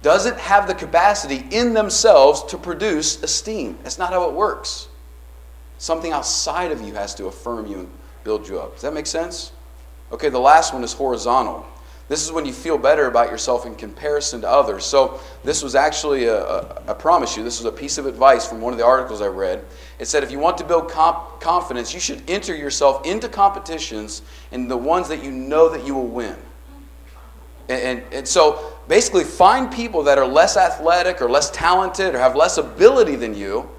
doesn't 0.02 0.38
have 0.38 0.68
the 0.68 0.76
capacity 0.76 1.46
in 1.52 1.74
themselves 1.74 2.44
to 2.46 2.58
produce 2.58 3.22
esteem. 3.24 3.78
That's 3.84 3.98
not 3.98 4.12
how 4.12 4.30
it 4.30 4.34
works. 4.34 4.88
Something 5.78 6.12
outside 6.12 6.72
of 6.72 6.82
you 6.82 6.94
has 6.94 7.14
to 7.16 7.26
affirm 7.26 7.68
you 7.68 7.80
and 7.80 7.90
build 8.24 8.48
you 8.48 8.60
up. 8.60 8.74
Does 8.74 8.82
that 8.84 8.94
make 8.94 9.08
sense? 9.08 9.52
Okay, 10.12 10.30
the 10.30 10.40
last 10.40 10.74
one 10.74 10.84
is 10.84 10.94
horizontal. 10.94 11.66
This 12.08 12.24
is 12.24 12.32
when 12.32 12.46
you 12.46 12.54
feel 12.54 12.78
better 12.78 13.08
about 13.08 13.30
yourself 13.30 13.66
in 13.66 13.76
comparison 13.76 14.42
to 14.42 14.50
others. 14.50 14.86
So, 14.86 15.20
this 15.44 15.62
was 15.62 15.76
actually, 15.76 16.26
a, 16.26 16.42
a, 16.42 16.84
I 16.88 16.94
promise 16.94 17.36
you, 17.36 17.44
this 17.44 17.62
was 17.62 17.66
a 17.66 17.72
piece 17.72 17.98
of 17.98 18.06
advice 18.06 18.48
from 18.48 18.62
one 18.62 18.72
of 18.72 18.80
the 18.80 18.86
articles 18.86 19.22
I 19.22 19.28
read. 19.28 19.66
It 20.00 20.06
said 20.06 20.24
if 20.24 20.32
you 20.32 20.40
want 20.40 20.58
to 20.60 20.64
build 20.64 20.90
comp- 20.90 21.42
confidence, 21.42 21.94
you 21.94 22.00
should 22.00 22.28
enter 22.30 22.56
yourself 22.56 23.06
into 23.06 23.28
competitions 23.28 24.22
and 24.54 24.72
the 24.72 24.78
ones 24.78 25.10
that 25.10 25.22
you 25.22 25.32
know 25.32 25.68
that 25.68 25.86
you 25.86 25.96
will 25.96 26.08
win. 26.08 26.38
And, 27.68 27.82
and, 27.82 28.14
and, 28.14 28.28
so 28.28 28.77
basically, 28.88 29.24
find 29.24 29.72
people 29.72 30.04
that 30.04 30.18
are 30.18 30.28
less 30.28 30.58
athletic 30.58 31.22
or 31.22 31.30
less 31.30 31.52
talented 31.52 32.16
or 32.16 32.20
have 32.20 32.36
less 32.36 32.58
ability 32.58 33.16
than 33.16 33.34
you. 33.34 33.70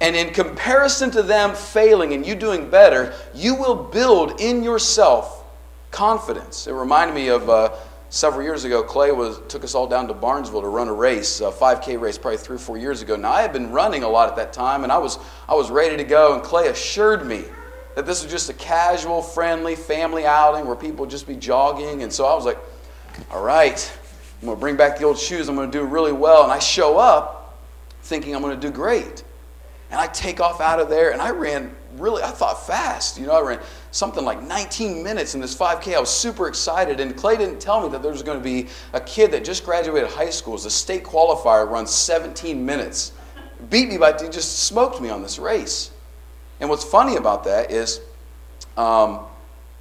And 0.00 0.16
in 0.16 0.32
comparison 0.34 1.10
to 1.12 1.22
them 1.22 1.54
failing 1.54 2.12
and 2.12 2.26
you 2.26 2.34
doing 2.34 2.68
better, 2.68 3.14
you 3.34 3.54
will 3.54 3.76
build 3.76 4.40
in 4.40 4.64
yourself 4.64 5.44
confidence. 5.92 6.66
It 6.66 6.72
reminded 6.72 7.14
me 7.14 7.28
of 7.28 7.48
uh, 7.48 7.72
several 8.12 8.42
years 8.42 8.64
ago, 8.64 8.82
Clay 8.82 9.12
was, 9.12 9.40
took 9.48 9.62
us 9.64 9.74
all 9.74 9.86
down 9.86 10.08
to 10.08 10.14
Barnesville 10.14 10.62
to 10.62 10.68
run 10.68 10.88
a 10.88 10.92
race, 10.92 11.40
a 11.40 11.44
5K 11.44 12.00
race, 12.00 12.18
probably 12.18 12.38
three 12.38 12.56
or 12.56 12.58
four 12.58 12.76
years 12.76 13.00
ago. 13.00 13.16
Now, 13.16 13.32
I 13.32 13.42
had 13.42 13.52
been 13.52 13.70
running 13.70 14.02
a 14.02 14.08
lot 14.08 14.28
at 14.28 14.36
that 14.36 14.52
time, 14.52 14.82
and 14.82 14.92
I 14.92 14.98
was, 14.98 15.18
I 15.48 15.54
was 15.54 15.70
ready 15.70 15.96
to 15.96 16.04
go, 16.04 16.34
and 16.34 16.42
Clay 16.42 16.68
assured 16.68 17.24
me 17.24 17.44
that 17.94 18.04
this 18.04 18.22
was 18.22 18.30
just 18.30 18.50
a 18.50 18.54
casual, 18.54 19.22
friendly 19.22 19.76
family 19.76 20.26
outing 20.26 20.66
where 20.66 20.76
people 20.76 21.00
would 21.00 21.10
just 21.10 21.26
be 21.26 21.36
jogging. 21.36 22.02
And 22.02 22.12
so 22.12 22.26
I 22.26 22.34
was 22.34 22.44
like, 22.44 22.58
all 23.30 23.42
right, 23.42 23.92
I'm 24.42 24.46
going 24.46 24.56
to 24.56 24.60
bring 24.60 24.76
back 24.76 24.98
the 24.98 25.04
old 25.04 25.18
shoes. 25.18 25.48
I'm 25.48 25.54
going 25.54 25.70
to 25.70 25.78
do 25.78 25.84
really 25.84 26.10
well. 26.10 26.42
And 26.42 26.50
I 26.50 26.58
show 26.58 26.98
up 26.98 27.60
thinking 28.02 28.34
I'm 28.34 28.42
going 28.42 28.58
to 28.58 28.66
do 28.66 28.72
great. 28.72 29.22
And 29.92 30.00
I 30.00 30.08
take 30.08 30.40
off 30.40 30.60
out 30.60 30.80
of 30.80 30.88
there, 30.88 31.12
and 31.12 31.22
I 31.22 31.30
ran 31.30 31.72
really, 31.96 32.24
I 32.24 32.30
thought 32.30 32.66
fast. 32.66 33.20
You 33.20 33.26
know, 33.26 33.34
I 33.34 33.40
ran 33.40 33.60
something 33.92 34.24
like 34.24 34.42
19 34.42 35.00
minutes 35.00 35.36
in 35.36 35.40
this 35.40 35.56
5K. 35.56 35.94
I 35.94 36.00
was 36.00 36.10
super 36.10 36.48
excited. 36.48 36.98
And 36.98 37.16
Clay 37.16 37.36
didn't 37.36 37.60
tell 37.60 37.82
me 37.82 37.88
that 37.90 38.02
there 38.02 38.10
was 38.10 38.24
going 38.24 38.36
to 38.36 38.42
be 38.42 38.66
a 38.92 39.00
kid 39.00 39.30
that 39.30 39.44
just 39.44 39.64
graduated 39.64 40.10
high 40.10 40.30
school 40.30 40.54
as 40.54 40.64
a 40.64 40.70
state 40.70 41.04
qualifier, 41.04 41.70
runs 41.70 41.92
17 41.92 42.66
minutes. 42.66 43.12
Beat 43.70 43.90
me 43.90 43.96
by, 43.96 44.12
he 44.20 44.28
just 44.28 44.64
smoked 44.64 45.00
me 45.00 45.08
on 45.08 45.22
this 45.22 45.38
race. 45.38 45.92
And 46.58 46.68
what's 46.68 46.84
funny 46.84 47.14
about 47.14 47.44
that 47.44 47.70
is, 47.70 48.00
um, 48.76 49.20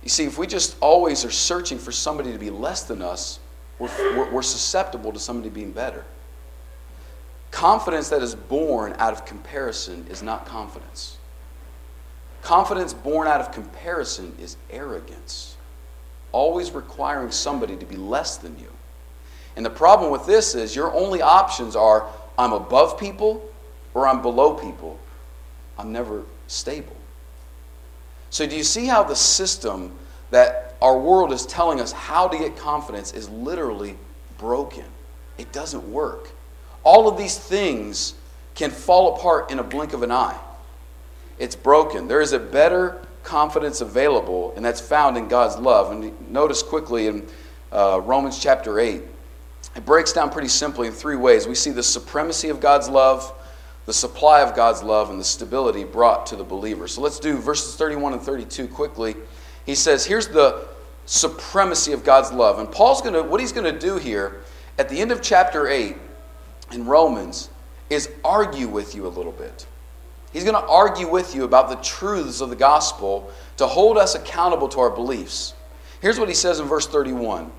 you 0.04 0.10
see, 0.10 0.26
if 0.26 0.38
we 0.38 0.46
just 0.46 0.78
always 0.82 1.26
are 1.26 1.32
searching 1.32 1.80
for 1.80 1.92
somebody 1.92 2.32
to 2.32 2.38
be 2.38 2.52
less 2.52 2.84
than 2.84 3.02
us, 3.02 3.40
we're, 3.90 4.32
we're, 4.32 4.42
susceptible 4.42 5.12
to 5.12 5.20
somebody 5.20 5.50
being 5.50 5.72
better. 5.72 6.06
Confidence 7.50 8.10
that 8.10 8.22
is 8.22 8.36
born 8.36 8.94
out 9.00 9.14
of 9.14 9.26
comparison 9.26 10.06
is 10.10 10.22
not 10.22 10.46
confidence. 10.46 11.18
Confidence 12.44 12.94
born 12.94 13.28
out 13.28 13.42
of 13.42 13.52
comparison 13.52 14.36
is 14.40 14.58
arrogance, 14.70 15.56
always 16.32 16.72
requiring 16.72 17.32
somebody 17.32 17.76
to 17.76 17.86
be 17.86 17.96
less 17.96 18.38
than 18.38 18.58
you. 18.60 18.70
And 19.56 19.66
the 19.66 19.72
problem 19.72 20.12
with 20.12 20.26
this 20.26 20.56
is 20.56 20.76
your 20.76 20.94
only 20.94 21.22
options 21.22 21.76
are 21.76 22.08
I'm 22.38 22.54
above 22.54 23.00
people 23.00 23.44
or 23.94 24.08
I'm 24.08 24.22
below 24.22 24.54
people. 24.54 25.00
I'm 25.78 25.92
never 25.92 26.24
stable. 26.48 26.96
So, 28.30 28.46
do 28.48 28.56
you 28.56 28.64
see 28.64 28.86
how 28.86 29.04
the 29.04 29.16
system 29.16 29.92
that 30.30 30.71
our 30.82 30.98
world 30.98 31.32
is 31.32 31.46
telling 31.46 31.80
us 31.80 31.92
how 31.92 32.28
to 32.28 32.38
get 32.38 32.58
confidence 32.58 33.14
is 33.14 33.30
literally 33.30 33.98
broken? 34.38 34.86
It 35.38 35.52
doesn't 35.52 35.92
work. 35.92 36.30
All 36.84 37.08
of 37.08 37.18
these 37.18 37.38
things 37.38 38.16
can 38.56 38.72
fall 38.72 39.16
apart 39.16 39.52
in 39.52 39.60
a 39.60 39.64
blink 39.64 39.94
of 39.94 40.04
an 40.04 40.12
eye. 40.12 40.40
It's 41.40 41.56
broken. 41.56 42.08
There 42.08 42.22
is 42.22 42.34
a 42.34 42.40
better 42.40 43.02
confidence 43.24 43.82
available, 43.82 44.54
and 44.56 44.66
that's 44.66 44.82
found 44.82 45.18
in 45.18 45.28
God's 45.28 45.58
love. 45.58 45.92
And 45.92 46.32
notice 46.32 46.64
quickly 46.64 47.08
in 47.08 47.28
uh, 47.72 48.02
Romans 48.04 48.40
chapter 48.40 48.80
8, 48.80 49.02
it 49.76 49.86
breaks 49.86 50.12
down 50.12 50.32
pretty 50.32 50.50
simply 50.50 50.88
in 50.88 50.94
three 50.94 51.16
ways. 51.16 51.48
We 51.48 51.56
see 51.56 51.72
the 51.72 51.84
supremacy 51.84 52.50
of 52.50 52.60
God's 52.60 52.90
love, 52.90 53.32
the 53.86 53.94
supply 53.94 54.42
of 54.42 54.56
God's 54.56 54.84
love 54.84 55.10
and 55.10 55.20
the 55.20 55.24
stability 55.24 55.84
brought 55.84 56.26
to 56.28 56.36
the 56.36 56.44
believer. 56.44 56.88
So 56.88 57.02
let's 57.02 57.20
do 57.20 57.38
verses 57.38 57.76
31 57.76 58.14
and 58.14 58.22
32 58.22 58.68
quickly. 58.68 59.16
He 59.66 59.76
says, 59.76 60.06
here's 60.06 60.28
the 60.28 60.68
supremacy 61.12 61.92
of 61.92 62.06
God's 62.06 62.32
love. 62.32 62.60
And 62.60 62.72
Paul's 62.72 63.02
going 63.02 63.14
to, 63.14 63.22
what 63.22 63.42
he's 63.42 63.52
going 63.52 63.72
to 63.72 63.78
do 63.78 63.98
here 63.98 64.44
at 64.78 64.88
the 64.88 64.98
end 64.98 65.12
of 65.12 65.22
chapter 65.22 65.68
8 65.68 65.98
in 66.72 66.86
Romans 66.86 67.50
is 67.90 68.10
argue 68.24 68.70
with 68.70 68.96
you 68.96 69.06
a 69.06 69.10
little 69.10 69.34
bit. 69.34 69.68
He's 70.32 70.46
going 70.46 70.56
to 70.56 70.66
argue 70.66 71.10
with 71.10 71.36
you 71.36 71.44
about 71.44 71.68
the 71.68 71.76
truths 71.76 72.40
of 72.40 72.50
the 72.50 72.56
gospel 72.56 73.30
to 73.58 73.68
hold 73.68 73.98
us 73.98 74.16
accountable 74.16 74.70
to 74.70 74.80
our 74.80 74.90
beliefs. 74.90 75.54
Here's 76.02 76.18
what 76.18 76.30
he 76.30 76.34
says 76.34 76.62
in 76.62 76.68
verse 76.68 76.88
31 76.88 77.52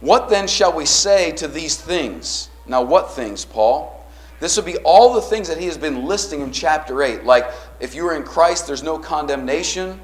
What 0.00 0.28
then 0.28 0.46
shall 0.46 0.74
we 0.74 0.84
say 0.84 1.32
to 1.32 1.48
these 1.48 1.80
things? 1.80 2.50
Now, 2.66 2.82
what 2.82 3.12
things, 3.12 3.46
Paul? 3.46 3.96
This 4.40 4.56
would 4.56 4.66
be 4.66 4.76
all 4.78 5.14
the 5.14 5.22
things 5.22 5.48
that 5.48 5.56
he 5.56 5.66
has 5.66 5.78
been 5.78 6.04
listing 6.04 6.42
in 6.42 6.52
chapter 6.52 7.02
8. 7.02 7.24
Like, 7.24 7.50
if 7.80 7.94
you 7.94 8.06
are 8.06 8.14
in 8.14 8.24
Christ, 8.24 8.66
there's 8.66 8.82
no 8.82 8.98
condemnation. 8.98 9.98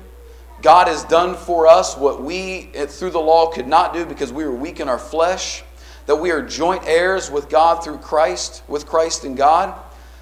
God 0.62 0.88
has 0.88 1.04
done 1.04 1.36
for 1.36 1.66
us 1.66 1.96
what 1.96 2.22
we, 2.22 2.70
through 2.86 3.10
the 3.10 3.20
law, 3.20 3.50
could 3.50 3.66
not 3.66 3.92
do 3.92 4.06
because 4.06 4.32
we 4.32 4.44
were 4.44 4.54
weak 4.54 4.80
in 4.80 4.88
our 4.88 4.98
flesh. 4.98 5.62
That 6.06 6.16
we 6.16 6.30
are 6.30 6.40
joint 6.42 6.82
heirs 6.86 7.30
with 7.30 7.48
God 7.48 7.82
through 7.82 7.98
Christ, 7.98 8.62
with 8.68 8.86
Christ 8.86 9.24
and 9.24 9.36
God. 9.36 9.78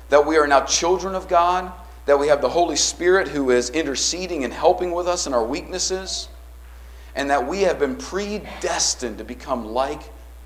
That 0.09 0.27
we 0.27 0.37
are 0.37 0.47
now 0.47 0.63
children 0.63 1.15
of 1.15 1.29
God. 1.29 1.73
That 2.07 2.19
we 2.19 2.29
have 2.29 2.41
the 2.41 2.49
Holy 2.49 2.77
Spirit 2.77 3.29
who 3.29 3.51
is 3.51 3.71
interceding 3.71 4.45
and 4.45 4.53
helping 4.53 4.93
with 4.93 5.07
us 5.07 5.27
in 5.27 5.35
our 5.35 5.45
weaknesses. 5.45 6.29
And 7.15 7.31
that 7.31 7.47
we 7.47 7.63
have 7.63 7.79
been 7.79 7.97
predestined 7.97 9.19
to 9.19 9.25
become 9.25 9.67
like 9.67 10.03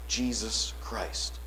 Jesus 0.06 0.74
Christ. 0.80 1.38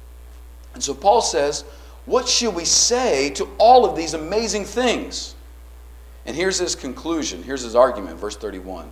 And 0.74 0.82
so 0.84 0.94
Paul 0.94 1.22
says, 1.22 1.64
what 2.06 2.28
should 2.28 2.56
we 2.56 2.66
say 2.66 3.30
to 3.32 3.48
all 3.58 3.86
of 3.86 3.96
these 3.96 4.14
amazing 4.14 4.66
things? 4.66 5.36
And 6.26 6.36
here's 6.36 6.60
his 6.60 6.76
conclusion. 6.76 7.44
Here's 7.44 7.64
his 7.64 7.76
argument, 7.76 8.20
verse 8.20 8.36
31. 8.36 8.92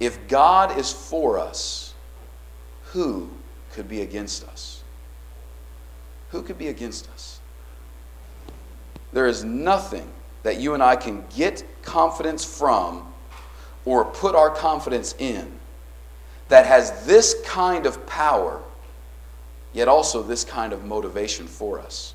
If 0.00 0.28
God 0.28 0.78
is 0.78 0.92
for 0.92 1.38
us, 1.38 1.94
who 2.86 3.30
could 3.72 3.88
be 3.88 4.02
against 4.02 4.46
us? 4.48 4.82
Who 6.30 6.42
could 6.42 6.58
be 6.58 6.68
against 6.68 7.08
us? 7.10 7.40
There 9.12 9.26
is 9.26 9.44
nothing 9.44 10.10
that 10.42 10.60
you 10.60 10.74
and 10.74 10.82
I 10.82 10.96
can 10.96 11.24
get 11.34 11.64
confidence 11.82 12.44
from 12.44 13.12
or 13.84 14.04
put 14.04 14.34
our 14.34 14.50
confidence 14.50 15.14
in 15.18 15.50
that 16.48 16.66
has 16.66 17.06
this 17.06 17.40
kind 17.44 17.86
of 17.86 18.06
power, 18.06 18.60
yet 19.72 19.88
also 19.88 20.22
this 20.22 20.44
kind 20.44 20.72
of 20.72 20.84
motivation 20.84 21.46
for 21.46 21.80
us. 21.80 22.13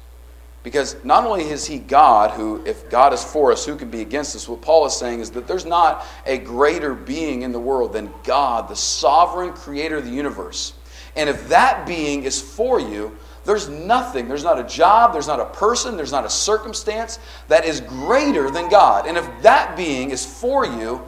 Because 0.69 0.95
not 1.03 1.25
only 1.25 1.49
is 1.49 1.65
he 1.65 1.79
God, 1.79 2.29
who, 2.29 2.63
if 2.63 2.91
God 2.91 3.11
is 3.11 3.23
for 3.23 3.51
us, 3.51 3.65
who 3.65 3.75
can 3.75 3.89
be 3.89 4.01
against 4.01 4.35
us? 4.35 4.47
What 4.47 4.61
Paul 4.61 4.85
is 4.85 4.95
saying 4.95 5.19
is 5.19 5.31
that 5.31 5.47
there's 5.47 5.65
not 5.65 6.05
a 6.27 6.37
greater 6.37 6.93
being 6.93 7.41
in 7.41 7.51
the 7.51 7.59
world 7.59 7.91
than 7.91 8.13
God, 8.23 8.67
the 8.69 8.75
sovereign 8.75 9.51
creator 9.51 9.97
of 9.97 10.05
the 10.05 10.11
universe. 10.11 10.73
And 11.15 11.27
if 11.27 11.49
that 11.49 11.87
being 11.87 12.21
is 12.21 12.39
for 12.39 12.79
you, 12.79 13.17
There's 13.45 13.69
nothing, 13.69 14.27
there's 14.27 14.43
not 14.43 14.59
a 14.59 14.63
job, 14.63 15.13
there's 15.13 15.27
not 15.27 15.39
a 15.39 15.45
person, 15.45 15.97
there's 15.97 16.11
not 16.11 16.25
a 16.25 16.29
circumstance 16.29 17.17
that 17.47 17.65
is 17.65 17.81
greater 17.81 18.51
than 18.51 18.69
God. 18.69 19.07
And 19.07 19.17
if 19.17 19.27
that 19.41 19.75
being 19.75 20.11
is 20.11 20.25
for 20.25 20.65
you, 20.65 21.01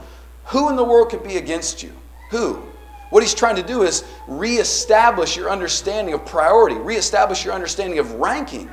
who 0.46 0.70
in 0.70 0.75
the 0.75 0.84
world 0.84 1.10
could 1.10 1.24
be 1.24 1.38
against 1.38 1.84
you? 1.84 1.91
Who? 2.32 2.63
What 3.10 3.22
he's 3.22 3.36
trying 3.36 3.58
to 3.58 3.63
do 3.63 3.84
is 3.84 4.06
reestablish 4.27 5.36
your 5.36 5.51
understanding 5.51 6.13
of 6.13 6.25
priority, 6.25 6.77
reestablish 6.77 7.44
your 7.44 7.53
understanding 7.53 8.00
of 8.00 8.13
ranking. 8.13 8.70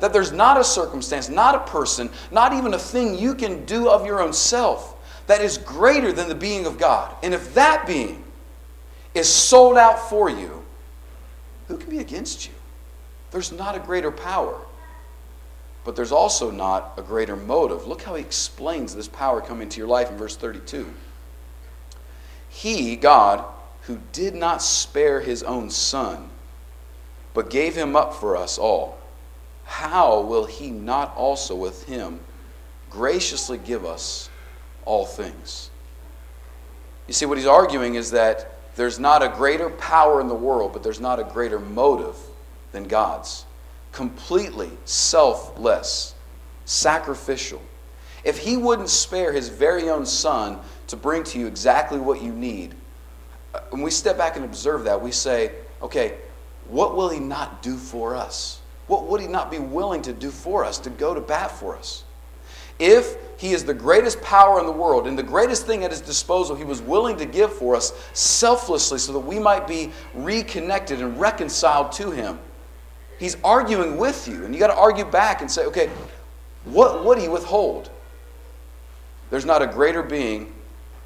That 0.00 0.12
there's 0.12 0.32
not 0.32 0.60
a 0.60 0.64
circumstance, 0.64 1.28
not 1.28 1.54
a 1.54 1.70
person, 1.70 2.10
not 2.30 2.52
even 2.52 2.74
a 2.74 2.78
thing 2.78 3.18
you 3.18 3.34
can 3.34 3.64
do 3.64 3.88
of 3.88 4.06
your 4.06 4.20
own 4.20 4.32
self 4.32 4.94
that 5.26 5.40
is 5.40 5.58
greater 5.58 6.12
than 6.12 6.28
the 6.28 6.34
being 6.34 6.66
of 6.66 6.78
God. 6.78 7.14
And 7.22 7.34
if 7.34 7.54
that 7.54 7.86
being 7.86 8.24
is 9.14 9.28
sold 9.28 9.76
out 9.76 10.08
for 10.08 10.30
you, 10.30 10.62
who 11.68 11.76
can 11.76 11.90
be 11.90 11.98
against 11.98 12.46
you? 12.46 12.54
There's 13.30 13.52
not 13.52 13.74
a 13.74 13.80
greater 13.80 14.12
power, 14.12 14.58
but 15.84 15.96
there's 15.96 16.12
also 16.12 16.50
not 16.50 16.92
a 16.96 17.02
greater 17.02 17.36
motive. 17.36 17.86
Look 17.86 18.02
how 18.02 18.14
he 18.14 18.22
explains 18.22 18.94
this 18.94 19.08
power 19.08 19.40
coming 19.40 19.68
to 19.68 19.78
your 19.78 19.88
life 19.88 20.10
in 20.10 20.16
verse 20.16 20.36
32. 20.36 20.88
He, 22.48 22.96
God, 22.96 23.44
who 23.82 24.00
did 24.12 24.34
not 24.34 24.62
spare 24.62 25.20
his 25.20 25.42
own 25.42 25.70
son, 25.70 26.30
but 27.34 27.50
gave 27.50 27.74
him 27.74 27.94
up 27.94 28.14
for 28.14 28.36
us 28.36 28.58
all, 28.58 28.98
how 29.66 30.20
will 30.20 30.46
he 30.46 30.70
not 30.70 31.14
also 31.16 31.54
with 31.54 31.84
him 31.84 32.20
graciously 32.88 33.58
give 33.58 33.84
us 33.84 34.30
all 34.84 35.04
things? 35.04 35.70
You 37.06 37.12
see, 37.12 37.26
what 37.26 37.36
he's 37.36 37.46
arguing 37.46 37.96
is 37.96 38.12
that 38.12 38.56
there's 38.76 38.98
not 38.98 39.22
a 39.22 39.28
greater 39.28 39.70
power 39.70 40.20
in 40.20 40.28
the 40.28 40.34
world, 40.34 40.72
but 40.72 40.82
there's 40.82 41.00
not 41.00 41.18
a 41.18 41.24
greater 41.24 41.58
motive 41.58 42.16
than 42.72 42.84
God's. 42.84 43.44
Completely 43.92 44.70
selfless, 44.84 46.14
sacrificial. 46.64 47.60
If 48.24 48.38
he 48.38 48.56
wouldn't 48.56 48.90
spare 48.90 49.32
his 49.32 49.48
very 49.48 49.88
own 49.88 50.04
son 50.04 50.58
to 50.88 50.96
bring 50.96 51.24
to 51.24 51.38
you 51.38 51.46
exactly 51.46 51.98
what 51.98 52.22
you 52.22 52.32
need, 52.32 52.74
uh, 53.54 53.60
when 53.70 53.82
we 53.82 53.90
step 53.90 54.18
back 54.18 54.36
and 54.36 54.44
observe 54.44 54.84
that, 54.84 55.00
we 55.00 55.12
say, 55.12 55.52
okay, 55.80 56.14
what 56.68 56.96
will 56.96 57.08
he 57.08 57.20
not 57.20 57.62
do 57.62 57.76
for 57.76 58.16
us? 58.16 58.60
What 58.86 59.06
would 59.06 59.20
he 59.20 59.26
not 59.26 59.50
be 59.50 59.58
willing 59.58 60.02
to 60.02 60.12
do 60.12 60.30
for 60.30 60.64
us, 60.64 60.78
to 60.78 60.90
go 60.90 61.14
to 61.14 61.20
bat 61.20 61.50
for 61.50 61.76
us? 61.76 62.04
If 62.78 63.16
he 63.38 63.52
is 63.52 63.64
the 63.64 63.74
greatest 63.74 64.20
power 64.20 64.60
in 64.60 64.66
the 64.66 64.72
world 64.72 65.06
and 65.06 65.18
the 65.18 65.22
greatest 65.22 65.66
thing 65.66 65.84
at 65.84 65.90
his 65.90 66.00
disposal 66.00 66.54
he 66.54 66.64
was 66.64 66.82
willing 66.82 67.16
to 67.16 67.26
give 67.26 67.52
for 67.52 67.74
us 67.74 67.92
selflessly 68.12 68.98
so 68.98 69.12
that 69.12 69.20
we 69.20 69.38
might 69.38 69.66
be 69.66 69.90
reconnected 70.14 71.00
and 71.00 71.18
reconciled 71.18 71.92
to 71.92 72.10
him, 72.10 72.38
he's 73.18 73.36
arguing 73.42 73.96
with 73.96 74.28
you. 74.28 74.44
And 74.44 74.54
you 74.54 74.60
got 74.60 74.68
to 74.68 74.76
argue 74.76 75.04
back 75.04 75.40
and 75.40 75.50
say, 75.50 75.64
okay, 75.64 75.90
what 76.64 77.04
would 77.04 77.18
he 77.18 77.28
withhold? 77.28 77.90
There's 79.30 79.46
not 79.46 79.62
a 79.62 79.66
greater 79.66 80.02
being 80.02 80.52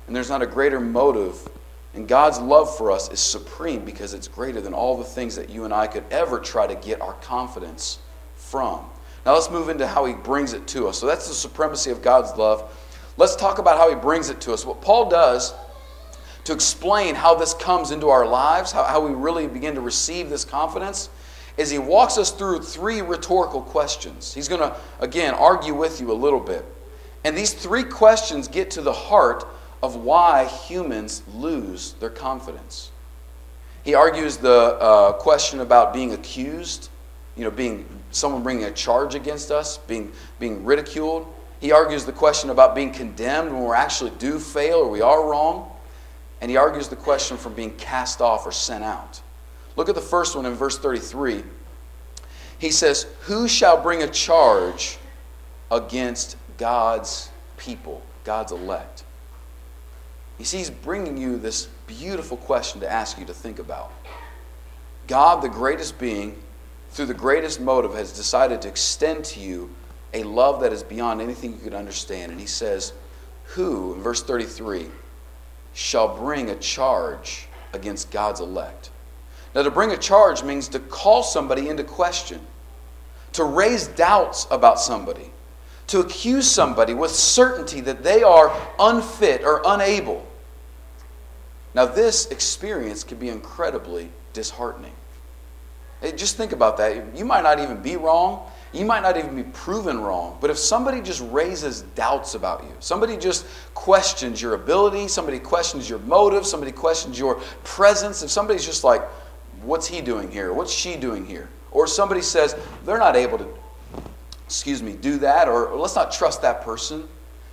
and 0.07 0.17
there's 0.17 0.29
not 0.29 0.43
a 0.43 0.47
greater 0.47 0.81
motive. 0.81 1.49
And 1.95 2.07
God's 2.07 2.39
love 2.39 2.77
for 2.77 2.93
us 2.93 3.11
is 3.11 3.21
supreme 3.21 3.85
because 3.85 4.15
it's 4.15 4.29
greater 4.29 4.61
than 4.61 4.75
all 4.75 4.97
the 4.97 5.05
things 5.05 5.35
that 5.37 5.51
you 5.51 5.65
and 5.65 5.75
I 5.75 5.87
could 5.87 6.05
ever 6.11 6.39
try 6.39 6.67
to 6.67 6.75
get 6.77 7.01
our 7.01 7.15
confidence 7.15 7.99
from. 8.37 8.85
Now 9.27 9.35
let's 9.35 9.51
move 9.51 9.69
into 9.69 9.87
how 9.87 10.05
he 10.05 10.15
brings 10.15 10.53
it 10.53 10.67
to 10.69 10.87
us. 10.87 10.99
So 10.99 11.07
that's 11.07 11.29
the 11.29 11.35
supremacy 11.35 11.91
of 11.91 12.01
God's 12.01 12.37
love. 12.37 12.73
Let's 13.17 13.37
talk 13.37 13.59
about 13.59 13.77
how 13.77 13.91
he 13.91 13.97
brings 13.97 14.31
it 14.31 14.41
to 14.43 14.53
us. 14.53 14.65
What 14.65 14.81
Paul 14.81 15.09
does 15.09 15.53
to 16.45 16.53
explain 16.53 17.15
how 17.15 17.35
this 17.35 17.55
comes 17.55 17.91
into 17.91 18.09
our 18.09 18.27
lives, 18.27 18.73
how, 18.73 18.85
how 18.85 19.07
we 19.07 19.13
really 19.13 19.47
begin 19.47 19.75
to 19.75 19.81
receive 19.81 20.31
this 20.31 20.45
confidence, 20.45 21.11
is 21.57 21.71
he 21.71 21.79
walks 21.79 22.17
us 22.17 22.31
through 22.31 22.63
three 22.63 23.03
rhetorical 23.03 23.61
questions. 23.61 24.33
He's 24.33 24.49
going 24.49 24.61
to, 24.63 24.75
again, 25.01 25.35
argue 25.35 25.75
with 25.75 26.01
you 26.01 26.11
a 26.13 26.15
little 26.15 26.41
bit. 26.41 26.65
And 27.25 27.37
these 27.37 27.53
three 27.53 27.85
questions 27.85 28.49
get 28.49 28.71
to 28.73 28.81
the 28.81 28.93
heart 28.93 29.45
of 29.83 29.97
why 29.97 30.45
humans 30.45 31.23
lose 31.35 31.93
their 31.95 32.11
confidence. 32.11 32.91
He 33.83 33.95
argues 33.95 34.37
the 34.37 34.51
uh, 34.51 35.13
question 35.13 35.61
about 35.61 35.95
being 35.95 36.13
accused, 36.13 36.91
you 37.37 37.45
know, 37.45 37.51
being 37.51 37.87
someone 38.11 38.43
bringing 38.43 38.65
a 38.65 38.73
charge 38.73 39.15
against 39.15 39.51
us, 39.51 39.79
being, 39.79 40.13
being 40.39 40.65
ridiculed. 40.65 41.27
He 41.61 41.73
argues 41.73 42.05
the 42.05 42.13
question 42.13 42.51
about 42.51 42.75
being 42.75 42.93
condemned 42.93 43.53
when 43.53 43.65
we 43.65 43.75
actually 43.75 44.13
do 44.19 44.39
fail 44.39 44.79
or 44.79 44.91
we 44.91 45.01
are 45.01 45.29
wrong. 45.29 45.71
And 46.41 46.51
he 46.51 46.57
argues 46.57 46.89
the 46.89 46.97
question 46.97 47.37
from 47.37 47.55
being 47.55 47.75
cast 47.77 48.21
off 48.21 48.47
or 48.47 48.53
sent 48.53 48.85
out. 48.85 49.21
Look 49.77 49.89
at 49.89 49.95
the 49.95 50.01
first 50.01 50.37
one 50.37 50.47
in 50.47 50.55
verse 50.55 50.79
33. 50.79 51.43
He 52.59 52.71
says, 52.71 53.07
Who 53.23 53.49
shall 53.49 53.81
bring 53.81 54.03
a 54.03 54.09
charge 54.09 54.99
against 55.71 56.37
God's 56.59 57.31
people, 57.57 58.03
God's 58.25 58.53
elect? 58.53 59.05
You 60.41 60.47
see, 60.47 60.57
he's 60.57 60.71
bringing 60.71 61.19
you 61.19 61.37
this 61.37 61.69
beautiful 61.87 62.39
question 62.39 62.81
to 62.81 62.91
ask 62.91 63.19
you 63.19 63.27
to 63.27 63.35
think 63.35 63.59
about. 63.59 63.93
God, 65.07 65.43
the 65.43 65.51
greatest 65.51 65.99
being, 65.99 66.35
through 66.93 67.07
the 67.07 67.15
greatest 67.15 67.61
motive, 67.61 67.93
has 67.93 68.11
decided 68.11 68.63
to 68.63 68.69
extend 68.69 69.23
to 69.27 69.41
you 69.41 69.69
a 70.15 70.23
love 70.23 70.63
that 70.63 70.73
is 70.73 70.83
beyond 70.83 71.21
anything 71.21 71.53
you 71.53 71.59
could 71.59 71.75
understand. 71.75 72.33
And 72.33 72.41
he 72.41 72.47
says, 72.47 72.95
Who, 73.49 73.93
in 73.93 74.01
verse 74.01 74.23
33, 74.23 74.87
shall 75.75 76.17
bring 76.17 76.49
a 76.49 76.57
charge 76.57 77.47
against 77.75 78.11
God's 78.11 78.41
elect? 78.41 78.89
Now, 79.55 79.61
to 79.63 79.71
bring 79.71 79.91
a 79.91 79.99
charge 79.99 80.43
means 80.43 80.69
to 80.69 80.79
call 80.79 81.23
somebody 81.23 81.69
into 81.69 81.85
question, 81.85 82.41
to 83.35 83.45
raise 83.45 83.89
doubts 83.89 84.47
about 84.51 84.81
somebody, 84.81 85.33
to 85.89 86.01
accuse 86.01 86.51
somebody 86.51 86.95
with 86.95 87.11
certainty 87.11 87.83
that 87.83 88.03
they 88.03 88.23
are 88.23 88.51
unfit 88.79 89.45
or 89.45 89.61
unable. 89.67 90.29
Now, 91.75 91.87
this 91.87 92.27
experience 92.27 93.05
can 93.05 93.19
be 93.19 93.29
incredibly 93.29 94.11
disheartening. 94.33 94.93
Hey, 96.01 96.13
just 96.13 96.37
think 96.37 96.53
about 96.53 96.77
that. 96.79 97.17
You 97.17 97.25
might 97.25 97.43
not 97.43 97.61
even 97.61 97.81
be 97.83 97.97
wrong. 97.97 98.51
You 98.73 98.85
might 98.85 99.03
not 99.03 99.17
even 99.17 99.37
be 99.37 99.43
proven 99.43 100.01
wrong. 100.01 100.39
But 100.41 100.51
if 100.51 100.59
somebody 100.59 101.01
just 101.01 101.23
raises 101.31 101.83
doubts 101.83 102.35
about 102.35 102.63
you, 102.65 102.75
somebody 102.81 103.17
just 103.17 103.47
questions 103.75 104.41
your 104.41 104.55
ability, 104.55 105.09
somebody 105.09 105.39
questions 105.39 105.91
your 105.91 105.99
motive, 106.01 106.47
somebody 106.47 106.73
questions 106.73 107.19
your 107.19 107.37
presence, 107.65 108.23
if 108.23 108.31
somebody's 108.31 108.65
just 108.65 108.85
like, 108.85 109.03
what's 109.63 109.87
he 109.87 110.01
doing 110.01 110.31
here? 110.31 110.53
What's 110.53 110.73
she 110.73 110.97
doing 110.97 111.27
here? 111.27 111.49
Or 111.71 111.87
somebody 111.87 112.23
says, 112.23 112.57
they're 112.85 112.99
not 112.99 113.17
able 113.17 113.39
to, 113.39 113.49
excuse 114.45 114.83
me, 114.83 114.95
do 114.95 115.19
that, 115.19 115.49
or, 115.49 115.67
or 115.67 115.79
let's 115.79 115.97
not 115.97 116.13
trust 116.13 116.43
that 116.43 116.63
person. 116.63 117.09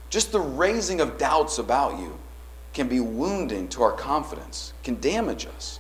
Just 0.10 0.32
the 0.32 0.40
raising 0.40 1.02
of 1.02 1.18
doubts 1.18 1.58
about 1.58 2.00
you 2.00 2.18
can 2.78 2.88
be 2.88 3.00
wounding 3.00 3.68
to 3.68 3.82
our 3.82 3.92
confidence, 3.92 4.72
can 4.84 5.00
damage 5.02 5.48
us. 5.48 5.80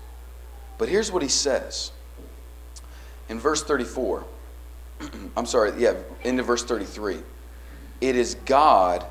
But 0.79 0.89
here's 0.89 1.11
what 1.11 1.21
he 1.21 1.27
says 1.29 1.91
in 3.29 3.39
verse 3.39 3.63
34, 3.63 4.25
I'm 5.37 5.45
sorry, 5.45 5.73
yeah, 5.77 5.93
into 6.23 6.41
verse 6.41 6.63
33. 6.63 7.19
It 8.01 8.15
is 8.15 8.33
God 8.45 9.05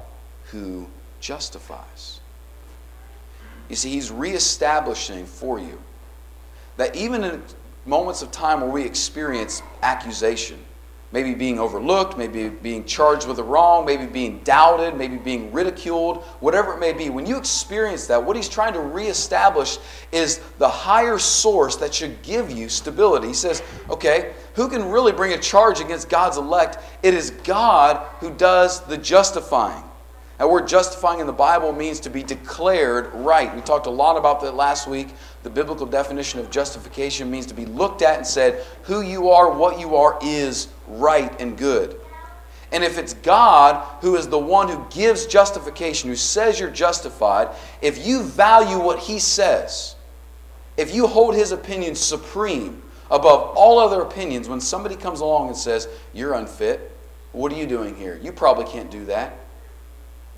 who 0.47 0.89
justifies. 1.21 2.19
You 3.69 3.77
see, 3.77 3.91
he's 3.91 4.11
reestablishing 4.11 5.25
for 5.25 5.61
you 5.61 5.81
that 6.79 6.97
even 6.97 7.23
in 7.23 7.41
moments 7.85 8.21
of 8.21 8.33
time 8.33 8.63
where 8.63 8.71
we 8.71 8.83
experience 8.83 9.63
accusation, 9.83 10.59
maybe 11.17 11.33
being 11.33 11.59
overlooked, 11.59 12.19
maybe 12.19 12.51
being 12.51 12.85
charged 12.85 13.27
with 13.27 13.39
a 13.39 13.43
wrong, 13.43 13.87
maybe 13.87 14.05
being 14.05 14.39
doubted, 14.41 14.95
maybe 14.95 15.17
being 15.17 15.51
ridiculed, 15.51 16.23
whatever 16.41 16.75
it 16.75 16.79
may 16.79 16.93
be. 16.93 17.09
When 17.09 17.25
you 17.25 17.39
experience 17.39 18.07
that, 18.09 18.23
what 18.23 18.37
he's 18.37 18.51
trying 18.51 18.75
to 18.75 18.81
reestablish 18.81 19.79
is 20.13 20.41
the 20.59 20.69
higher 20.69 21.19
source 21.19 21.77
that 21.77 21.95
should 21.95 22.21
give 22.21 22.51
you 22.51 22.69
stability. 22.69 23.29
He 23.29 23.33
says, 23.33 23.63
okay, 23.89 24.35
who 24.57 24.69
can 24.69 24.91
really 24.91 25.13
bring 25.13 25.33
a 25.33 25.39
charge 25.39 25.81
against 25.81 26.11
God's 26.11 26.37
elect? 26.37 26.81
It 27.03 27.15
is 27.15 27.31
God 27.31 28.07
who 28.21 28.31
does 28.35 28.83
the 28.83 28.99
justifying. 28.99 29.85
That 30.37 30.51
word 30.51 30.69
justifying 30.69 31.21
in 31.21 31.27
the 31.27 31.33
Bible 31.33 31.73
means 31.73 31.99
to 32.01 32.11
be 32.11 32.23
declared 32.23 33.11
right. 33.15 33.55
We 33.55 33.63
talked 33.63 33.87
a 33.87 33.91
lot 33.91 34.19
about 34.19 34.43
that 34.43 34.55
last 34.55 34.87
week. 34.87 35.09
The 35.47 35.51
biblical 35.51 35.87
definition 35.87 36.41
of 36.41 36.51
justification 36.51 37.31
means 37.31 37.47
to 37.47 37.55
be 37.55 37.67
looked 37.67 38.03
at 38.03 38.17
and 38.17 38.27
said, 38.27 38.65
who 38.83 39.01
you 39.01 39.31
are, 39.31 39.49
what 39.49 39.79
you 39.79 39.95
are, 39.95 40.19
is 40.21 40.67
right 40.89 41.41
and 41.41 41.57
good. 41.57 42.01
And 42.73 42.83
if 42.83 42.99
it's 42.99 43.15
God 43.15 43.87
who 44.01 44.17
is 44.17 44.27
the 44.27 44.41
one 44.41 44.69
who 44.69 44.85
gives 44.91 45.25
justification, 45.25 46.11
who 46.11 46.17
says 46.17 46.59
you're 46.59 46.69
justified, 46.69 47.51
if 47.81 48.05
you 48.05 48.25
value 48.25 48.77
what 48.81 48.99
He 48.99 49.21
says, 49.21 49.95
if 50.77 50.93
you 50.93 51.07
hold 51.07 51.37
His 51.37 51.53
opinion 51.53 51.95
supreme 51.95 52.83
above 53.09 53.57
all 53.57 53.79
other 53.79 54.03
opinions, 54.03 54.49
when 54.49 54.61
somebody 54.61 54.97
comes 54.97 55.21
along 55.21 55.47
and 55.47 55.57
says, 55.57 55.87
You're 56.13 56.35
unfit, 56.35 56.91
what 57.31 57.53
are 57.53 57.57
you 57.57 57.69
doing 57.69 57.95
here? 57.95 58.19
You 58.21 58.33
probably 58.33 58.65
can't 58.65 58.91
do 58.91 59.05
that 59.05 59.39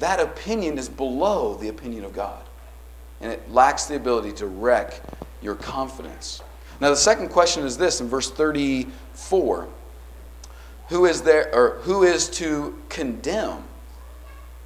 that 0.00 0.20
opinion 0.20 0.78
is 0.78 0.88
below 0.88 1.54
the 1.54 1.68
opinion 1.68 2.04
of 2.04 2.12
God. 2.12 2.47
And 3.20 3.32
it 3.32 3.50
lacks 3.50 3.86
the 3.86 3.96
ability 3.96 4.32
to 4.32 4.46
wreck 4.46 5.00
your 5.42 5.54
confidence. 5.54 6.42
Now, 6.80 6.90
the 6.90 6.96
second 6.96 7.30
question 7.30 7.64
is 7.64 7.76
this 7.76 8.00
in 8.00 8.08
verse 8.08 8.30
34 8.30 9.68
Who 10.88 11.06
is 11.06 11.22
there, 11.22 11.54
or 11.54 11.78
who 11.82 12.04
is 12.04 12.28
to 12.30 12.78
condemn? 12.88 13.64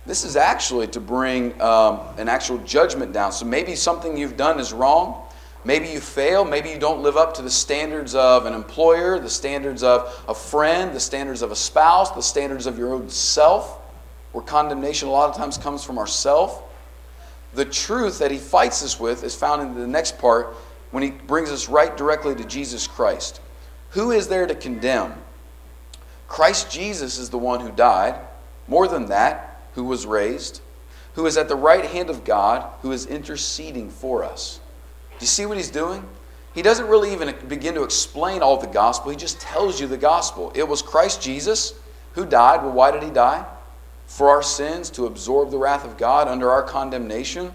This 0.04 0.24
is 0.24 0.36
actually 0.36 0.88
to 0.88 1.00
bring 1.00 1.60
um, 1.62 2.00
an 2.18 2.28
actual 2.28 2.58
judgment 2.58 3.12
down. 3.12 3.32
So 3.32 3.46
maybe 3.46 3.76
something 3.76 4.16
you've 4.16 4.36
done 4.36 4.58
is 4.58 4.72
wrong. 4.72 5.22
Maybe 5.64 5.88
you 5.88 6.00
fail. 6.00 6.44
Maybe 6.44 6.70
you 6.70 6.78
don't 6.78 7.02
live 7.02 7.16
up 7.16 7.34
to 7.34 7.42
the 7.42 7.50
standards 7.50 8.16
of 8.16 8.46
an 8.46 8.52
employer, 8.52 9.20
the 9.20 9.30
standards 9.30 9.84
of 9.84 10.24
a 10.26 10.34
friend, 10.34 10.92
the 10.92 11.00
standards 11.00 11.40
of 11.40 11.52
a 11.52 11.56
spouse, 11.56 12.10
the 12.10 12.20
standards 12.20 12.66
of 12.66 12.78
your 12.78 12.92
own 12.92 13.08
self, 13.08 13.78
where 14.32 14.42
condemnation 14.42 15.06
a 15.06 15.10
lot 15.12 15.30
of 15.30 15.36
times 15.36 15.56
comes 15.56 15.84
from 15.84 15.98
ourself. 15.98 16.64
The 17.54 17.64
truth 17.64 18.18
that 18.18 18.30
he 18.30 18.38
fights 18.38 18.82
us 18.82 18.98
with 18.98 19.24
is 19.24 19.34
found 19.34 19.62
in 19.62 19.74
the 19.74 19.86
next 19.86 20.18
part 20.18 20.54
when 20.90 21.02
he 21.02 21.10
brings 21.10 21.50
us 21.50 21.68
right 21.68 21.96
directly 21.96 22.34
to 22.34 22.44
Jesus 22.44 22.86
Christ. 22.86 23.40
Who 23.90 24.10
is 24.10 24.28
there 24.28 24.46
to 24.46 24.54
condemn? 24.54 25.14
Christ 26.28 26.70
Jesus 26.70 27.18
is 27.18 27.30
the 27.30 27.38
one 27.38 27.60
who 27.60 27.70
died. 27.70 28.18
More 28.68 28.88
than 28.88 29.06
that, 29.06 29.62
who 29.74 29.84
was 29.84 30.06
raised, 30.06 30.62
who 31.14 31.26
is 31.26 31.36
at 31.36 31.48
the 31.48 31.56
right 31.56 31.84
hand 31.84 32.08
of 32.08 32.24
God, 32.24 32.70
who 32.80 32.92
is 32.92 33.06
interceding 33.06 33.90
for 33.90 34.24
us. 34.24 34.60
Do 35.18 35.24
you 35.24 35.26
see 35.26 35.44
what 35.44 35.56
he's 35.58 35.70
doing? 35.70 36.02
He 36.54 36.62
doesn't 36.62 36.86
really 36.86 37.12
even 37.12 37.34
begin 37.48 37.74
to 37.74 37.82
explain 37.82 38.42
all 38.42 38.56
the 38.56 38.66
gospel, 38.66 39.10
he 39.10 39.16
just 39.16 39.40
tells 39.40 39.80
you 39.80 39.86
the 39.86 39.96
gospel. 39.96 40.52
It 40.54 40.66
was 40.66 40.82
Christ 40.82 41.22
Jesus 41.22 41.74
who 42.12 42.26
died. 42.26 42.62
Well, 42.62 42.72
why 42.72 42.90
did 42.90 43.02
he 43.02 43.10
die? 43.10 43.44
For 44.12 44.28
our 44.28 44.42
sins, 44.42 44.90
to 44.90 45.06
absorb 45.06 45.50
the 45.50 45.56
wrath 45.56 45.86
of 45.86 45.96
God 45.96 46.28
under 46.28 46.50
our 46.50 46.62
condemnation. 46.62 47.54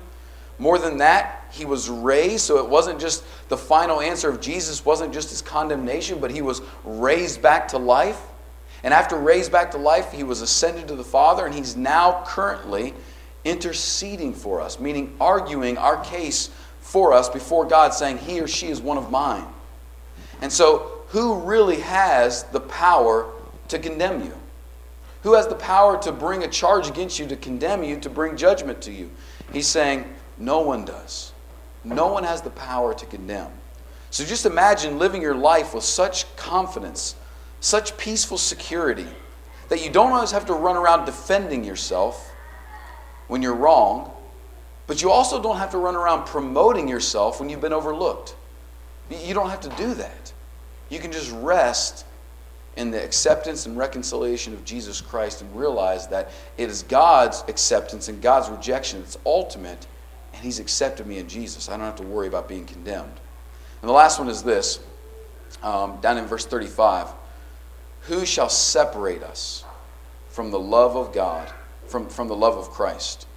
More 0.58 0.80
than 0.80 0.98
that, 0.98 1.46
he 1.52 1.66
was 1.66 1.88
raised, 1.88 2.46
so 2.46 2.58
it 2.58 2.68
wasn't 2.68 3.00
just 3.00 3.24
the 3.48 3.58
final 3.58 4.02
answer 4.02 4.28
of 4.28 4.42
Jesus, 4.42 4.84
wasn't 4.84 5.14
just 5.14 5.30
his 5.30 5.44
condemnation, 5.44 6.20
but 6.20 6.32
he 6.32 6.42
was 6.42 6.64
raised 6.84 7.44
back 7.44 7.68
to 7.68 7.78
life. 7.78 8.20
And 8.84 8.92
after 8.92 9.16
raised 9.18 9.52
back 9.52 9.70
to 9.72 9.78
life, 9.78 10.12
he 10.12 10.24
was 10.24 10.42
ascended 10.42 10.88
to 10.88 10.96
the 10.96 11.04
Father, 11.04 11.46
and 11.46 11.54
he's 11.54 11.78
now 11.78 12.24
currently 12.26 12.96
interceding 13.46 14.34
for 14.34 14.60
us, 14.60 14.80
meaning 14.80 15.16
arguing 15.22 15.78
our 15.78 16.04
case 16.04 16.50
for 16.80 17.14
us 17.14 17.30
before 17.30 17.66
God, 17.66 17.94
saying, 17.94 18.18
He 18.18 18.42
or 18.42 18.48
she 18.48 18.70
is 18.70 18.82
one 18.82 18.98
of 18.98 19.12
mine. 19.12 19.46
And 20.42 20.52
so, 20.52 21.04
who 21.10 21.36
really 21.42 21.82
has 21.82 22.46
the 22.46 22.62
power 22.62 23.32
to 23.68 23.78
condemn 23.78 24.24
you? 24.24 24.34
Who 25.28 25.34
has 25.34 25.46
the 25.46 25.56
power 25.56 26.02
to 26.04 26.14
bring 26.14 26.46
a 26.46 26.48
charge 26.48 26.88
against 26.88 27.20
you, 27.20 27.28
to 27.28 27.36
condemn 27.36 27.84
you, 27.84 28.00
to 28.00 28.10
bring 28.10 28.38
judgment 28.38 28.82
to 28.84 28.94
you? 28.94 29.12
He's 29.52 29.68
saying, 29.68 30.06
No 30.38 30.62
one 30.62 30.86
does. 30.86 31.34
No 31.84 32.08
one 32.08 32.24
has 32.24 32.42
the 32.42 32.50
power 32.52 32.94
to 32.94 33.06
condemn. 33.06 33.52
So 34.10 34.24
just 34.24 34.46
imagine 34.46 34.98
living 34.98 35.22
your 35.22 35.36
life 35.36 35.74
with 35.74 35.84
such 35.84 36.34
confidence 36.38 37.18
such 37.60 37.98
peaceful 37.98 38.38
security 38.38 39.06
that 39.68 39.84
you 39.84 39.92
don't 39.92 40.14
always 40.14 40.32
have 40.32 40.46
to 40.46 40.54
run 40.54 40.78
around 40.78 41.04
defending 41.04 41.66
yourself 41.66 42.32
when 43.28 43.42
you're 43.42 43.54
wrong, 43.54 44.10
but 44.86 45.02
you 45.02 45.12
also 45.12 45.44
don't 45.44 45.58
have 45.58 45.72
to 45.72 45.78
run 45.78 45.98
around 45.98 46.26
promoting 46.26 46.88
yourself 46.88 47.42
when 47.42 47.50
you've 47.50 47.60
been 47.60 47.74
overlooked. 47.74 48.34
You 49.10 49.34
don't 49.34 49.50
have 49.50 49.60
to 49.60 49.70
do 49.76 49.94
that. 49.96 50.32
You 50.90 51.00
can 51.00 51.12
just 51.12 51.34
rest 51.34 52.06
in 52.78 52.92
the 52.92 53.04
acceptance 53.04 53.66
and 53.66 53.76
reconciliation 53.76 54.54
of 54.54 54.64
Jesus 54.64 55.02
Christ 55.02 55.42
and 55.42 55.54
realize 55.56 56.08
that 56.08 56.32
it 56.58 56.70
is 56.70 56.84
God's 56.84 57.44
acceptance 57.48 58.08
and 58.08 58.22
God's 58.22 58.50
rejection 58.50 59.00
that's 59.02 59.18
ultimate, 59.26 59.88
and 60.34 60.44
He's 60.44 60.60
accepted 60.60 61.08
me 61.08 61.18
in 61.18 61.28
Jesus. 61.28 61.68
I 61.68 61.72
don't 61.72 61.86
have 61.86 61.96
to 61.98 62.04
worry 62.04 62.28
about 62.28 62.48
being 62.48 62.66
condemned. 62.66 63.20
And 63.82 63.90
the 63.90 63.94
last 63.94 64.20
one 64.20 64.30
is 64.30 64.44
this, 64.44 64.80
um, 65.64 66.00
down 66.02 66.18
in 66.18 66.26
verse 66.26 66.46
35. 66.46 67.08
Who 68.02 68.26
shall 68.26 68.50
separate 68.50 69.24
us 69.24 69.66
from 70.30 70.52
the 70.52 70.60
love 70.60 70.96
of 70.96 71.14
God, 71.14 71.52
from, 71.88 72.08
from 72.08 72.28
the 72.28 72.36
love 72.36 72.58
of 72.58 72.70
Christ? 72.70 73.28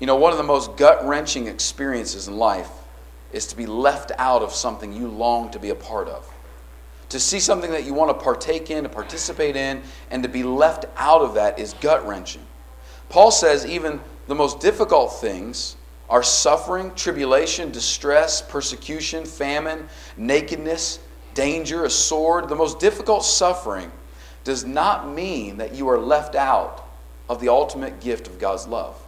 You 0.00 0.06
know, 0.06 0.16
one 0.16 0.32
of 0.32 0.38
the 0.38 0.44
most 0.44 0.76
gut 0.76 1.06
wrenching 1.06 1.46
experiences 1.46 2.26
in 2.26 2.36
life 2.36 2.70
is 3.32 3.46
to 3.48 3.56
be 3.56 3.66
left 3.66 4.12
out 4.18 4.42
of 4.42 4.52
something 4.52 4.92
you 4.92 5.08
long 5.08 5.50
to 5.50 5.58
be 5.58 5.68
a 5.68 5.74
part 5.74 6.08
of. 6.08 6.33
To 7.10 7.20
see 7.20 7.38
something 7.38 7.70
that 7.70 7.84
you 7.84 7.94
want 7.94 8.16
to 8.16 8.24
partake 8.24 8.70
in, 8.70 8.82
to 8.84 8.88
participate 8.88 9.56
in, 9.56 9.82
and 10.10 10.22
to 10.22 10.28
be 10.28 10.42
left 10.42 10.86
out 10.96 11.20
of 11.20 11.34
that 11.34 11.58
is 11.58 11.74
gut 11.74 12.06
wrenching. 12.06 12.44
Paul 13.08 13.30
says 13.30 13.66
even 13.66 14.00
the 14.26 14.34
most 14.34 14.60
difficult 14.60 15.20
things 15.20 15.76
are 16.08 16.22
suffering, 16.22 16.92
tribulation, 16.94 17.70
distress, 17.70 18.42
persecution, 18.42 19.24
famine, 19.24 19.88
nakedness, 20.16 20.98
danger, 21.34 21.84
a 21.84 21.90
sword, 21.90 22.48
the 22.48 22.54
most 22.54 22.78
difficult 22.78 23.24
suffering 23.24 23.90
does 24.44 24.64
not 24.64 25.12
mean 25.12 25.56
that 25.56 25.74
you 25.74 25.88
are 25.88 25.98
left 25.98 26.34
out 26.34 26.86
of 27.28 27.40
the 27.40 27.48
ultimate 27.48 28.00
gift 28.00 28.26
of 28.26 28.38
God's 28.38 28.66
love. 28.66 29.00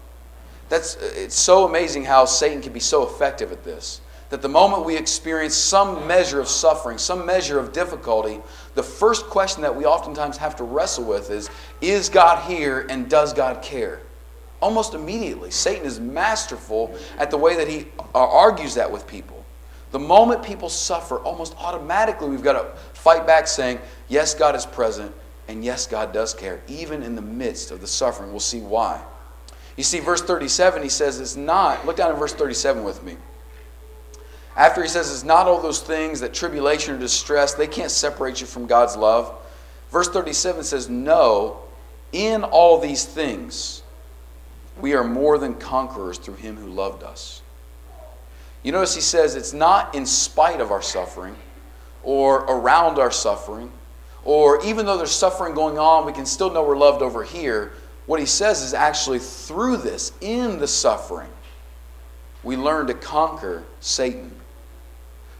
That's, 0.68 0.96
it's 0.96 1.38
so 1.38 1.64
amazing 1.64 2.04
how 2.04 2.24
Satan 2.24 2.60
can 2.60 2.72
be 2.72 2.80
so 2.80 3.06
effective 3.06 3.52
at 3.52 3.62
this. 3.62 4.00
That 4.30 4.42
the 4.42 4.48
moment 4.48 4.84
we 4.84 4.96
experience 4.96 5.54
some 5.54 6.06
measure 6.06 6.40
of 6.40 6.48
suffering, 6.48 6.98
some 6.98 7.24
measure 7.24 7.58
of 7.58 7.72
difficulty, 7.72 8.40
the 8.74 8.82
first 8.82 9.26
question 9.26 9.62
that 9.62 9.74
we 9.74 9.84
oftentimes 9.84 10.36
have 10.38 10.56
to 10.56 10.64
wrestle 10.64 11.04
with 11.04 11.30
is 11.30 11.48
Is 11.80 12.08
God 12.08 12.50
here 12.50 12.86
and 12.90 13.08
does 13.08 13.32
God 13.32 13.62
care? 13.62 14.00
Almost 14.60 14.94
immediately, 14.94 15.50
Satan 15.50 15.86
is 15.86 16.00
masterful 16.00 16.96
at 17.18 17.30
the 17.30 17.36
way 17.36 17.56
that 17.56 17.68
he 17.68 17.86
uh, 17.98 18.18
argues 18.18 18.74
that 18.74 18.90
with 18.90 19.06
people. 19.06 19.44
The 19.92 19.98
moment 19.98 20.42
people 20.42 20.68
suffer, 20.68 21.18
almost 21.18 21.54
automatically 21.58 22.28
we've 22.28 22.42
got 22.42 22.54
to 22.54 22.80
fight 22.92 23.26
back 23.26 23.46
saying, 23.46 23.80
yes, 24.08 24.34
God 24.34 24.56
is 24.56 24.66
present, 24.66 25.12
and 25.48 25.64
yes, 25.64 25.86
God 25.86 26.12
does 26.12 26.34
care, 26.34 26.60
even 26.66 27.02
in 27.02 27.14
the 27.14 27.22
midst 27.22 27.70
of 27.70 27.80
the 27.80 27.86
suffering. 27.86 28.30
We'll 28.30 28.40
see 28.40 28.60
why. 28.60 29.02
You 29.76 29.84
see, 29.84 30.00
verse 30.00 30.22
37, 30.22 30.82
he 30.82 30.88
says 30.88 31.20
it's 31.20 31.36
not, 31.36 31.86
look 31.86 31.96
down 31.96 32.10
in 32.10 32.16
verse 32.16 32.32
37 32.32 32.82
with 32.82 33.02
me. 33.04 33.16
After 34.56 34.82
he 34.82 34.88
says 34.88 35.12
it's 35.12 35.22
not 35.22 35.46
all 35.46 35.60
those 35.60 35.80
things 35.80 36.20
that 36.20 36.32
tribulation 36.32 36.94
or 36.94 36.98
distress, 36.98 37.54
they 37.54 37.66
can't 37.66 37.90
separate 37.90 38.40
you 38.40 38.46
from 38.46 38.66
God's 38.66 38.96
love. 38.96 39.34
Verse 39.90 40.08
37 40.08 40.64
says, 40.64 40.88
No, 40.88 41.60
in 42.12 42.42
all 42.42 42.80
these 42.80 43.04
things, 43.04 43.82
we 44.80 44.94
are 44.94 45.04
more 45.04 45.36
than 45.36 45.54
conquerors 45.54 46.16
through 46.16 46.34
him 46.36 46.56
who 46.56 46.68
loved 46.68 47.02
us. 47.02 47.42
You 48.62 48.72
notice 48.72 48.94
he 48.94 49.00
says 49.02 49.36
it's 49.36 49.52
not 49.52 49.94
in 49.94 50.06
spite 50.06 50.60
of 50.60 50.72
our 50.72 50.82
suffering 50.82 51.36
or 52.02 52.38
around 52.44 52.98
our 52.98 53.10
suffering, 53.10 53.70
or 54.24 54.64
even 54.64 54.86
though 54.86 54.96
there's 54.96 55.12
suffering 55.12 55.54
going 55.54 55.78
on, 55.78 56.06
we 56.06 56.12
can 56.12 56.26
still 56.26 56.50
know 56.50 56.64
we're 56.64 56.76
loved 56.76 57.02
over 57.02 57.22
here. 57.22 57.74
What 58.06 58.20
he 58.20 58.26
says 58.26 58.62
is 58.62 58.74
actually 58.74 59.18
through 59.18 59.78
this, 59.78 60.12
in 60.20 60.58
the 60.58 60.66
suffering, 60.66 61.28
we 62.42 62.56
learn 62.56 62.86
to 62.86 62.94
conquer 62.94 63.64
Satan 63.80 64.32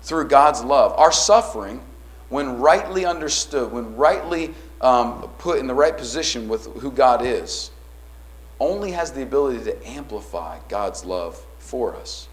through 0.06 0.28
God's 0.28 0.62
love. 0.62 0.92
Our 0.96 1.10
suffering, 1.10 1.80
when 2.28 2.58
rightly 2.60 3.04
understood, 3.04 3.72
when 3.72 3.96
rightly 3.96 4.54
um, 4.80 5.28
put 5.38 5.58
in 5.58 5.66
the 5.66 5.74
right 5.74 5.96
position 5.98 6.48
with 6.48 6.66
who 6.80 6.92
God 6.92 7.26
is, 7.26 7.72
only 8.60 8.92
has 8.92 9.10
the 9.10 9.22
ability 9.22 9.64
to 9.64 9.86
amplify 9.88 10.60
God's 10.68 11.04
love 11.04 11.44
for 11.58 11.96
us. 11.96 12.28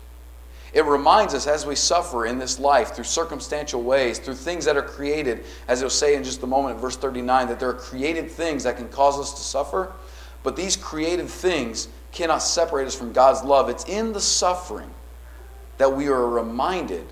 It 0.72 0.86
reminds 0.86 1.34
us 1.34 1.48
as 1.48 1.66
we 1.66 1.74
suffer 1.74 2.28
in 2.28 2.38
this 2.38 2.60
life 2.60 2.94
through 2.94 3.06
circumstantial 3.06 3.82
ways, 3.82 4.20
through 4.20 4.36
things 4.36 4.66
that 4.66 4.78
are 4.78 4.84
created, 4.84 5.44
as 5.68 5.82
it'll 5.82 5.90
say 5.90 6.16
in 6.16 6.24
just 6.24 6.44
a 6.44 6.48
moment, 6.48 6.80
verse 6.80 6.96
39, 6.96 7.48
that 7.48 7.60
there 7.60 7.70
are 7.70 7.74
created 7.74 8.30
things 8.30 8.64
that 8.66 8.78
can 8.78 8.88
cause 8.90 9.20
us 9.20 9.34
to 9.34 9.42
suffer, 9.42 9.92
but 10.44 10.56
these 10.56 10.78
created 10.78 11.28
things 11.28 11.88
cannot 12.12 12.40
separate 12.40 12.86
us 12.86 12.94
from 12.94 13.14
God's 13.14 13.44
love. 13.44 13.68
It's 13.68 13.86
in 13.86 14.14
the 14.14 14.22
suffering 14.22 14.92
that 15.80 15.92
we 15.92 16.08
are 16.08 16.30
reminded 16.30 17.08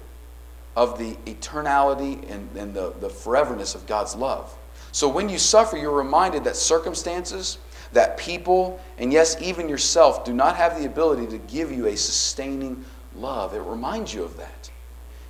of 0.76 0.98
the 0.98 1.14
eternality 1.26 2.30
and, 2.32 2.50
and 2.56 2.74
the, 2.74 2.94
the 3.00 3.10
foreverness 3.10 3.76
of 3.76 3.86
God's 3.88 4.16
love. 4.16 4.56
So 4.92 5.08
when 5.08 5.30
you 5.30 5.38
suffer, 5.38 5.78
you're 5.78 5.92
reminded 5.92 6.44
that 6.46 6.56
circumstances, 6.56 7.58
that 7.94 8.18
people, 8.18 8.80
and 8.98 9.12
yes, 9.12 9.42
even 9.42 9.70
yourself 9.70 10.26
do 10.26 10.34
not 10.34 10.56
have 10.56 10.80
the 10.80 10.86
ability 10.86 11.28
to 11.28 11.38
give 11.38 11.72
you 11.72 11.88
a 11.88 11.96
sustaining 11.96 12.84
love. 13.16 13.54
It 13.54 13.62
reminds 13.62 14.14
you 14.14 14.24
of 14.24 14.38
that. 14.38 14.70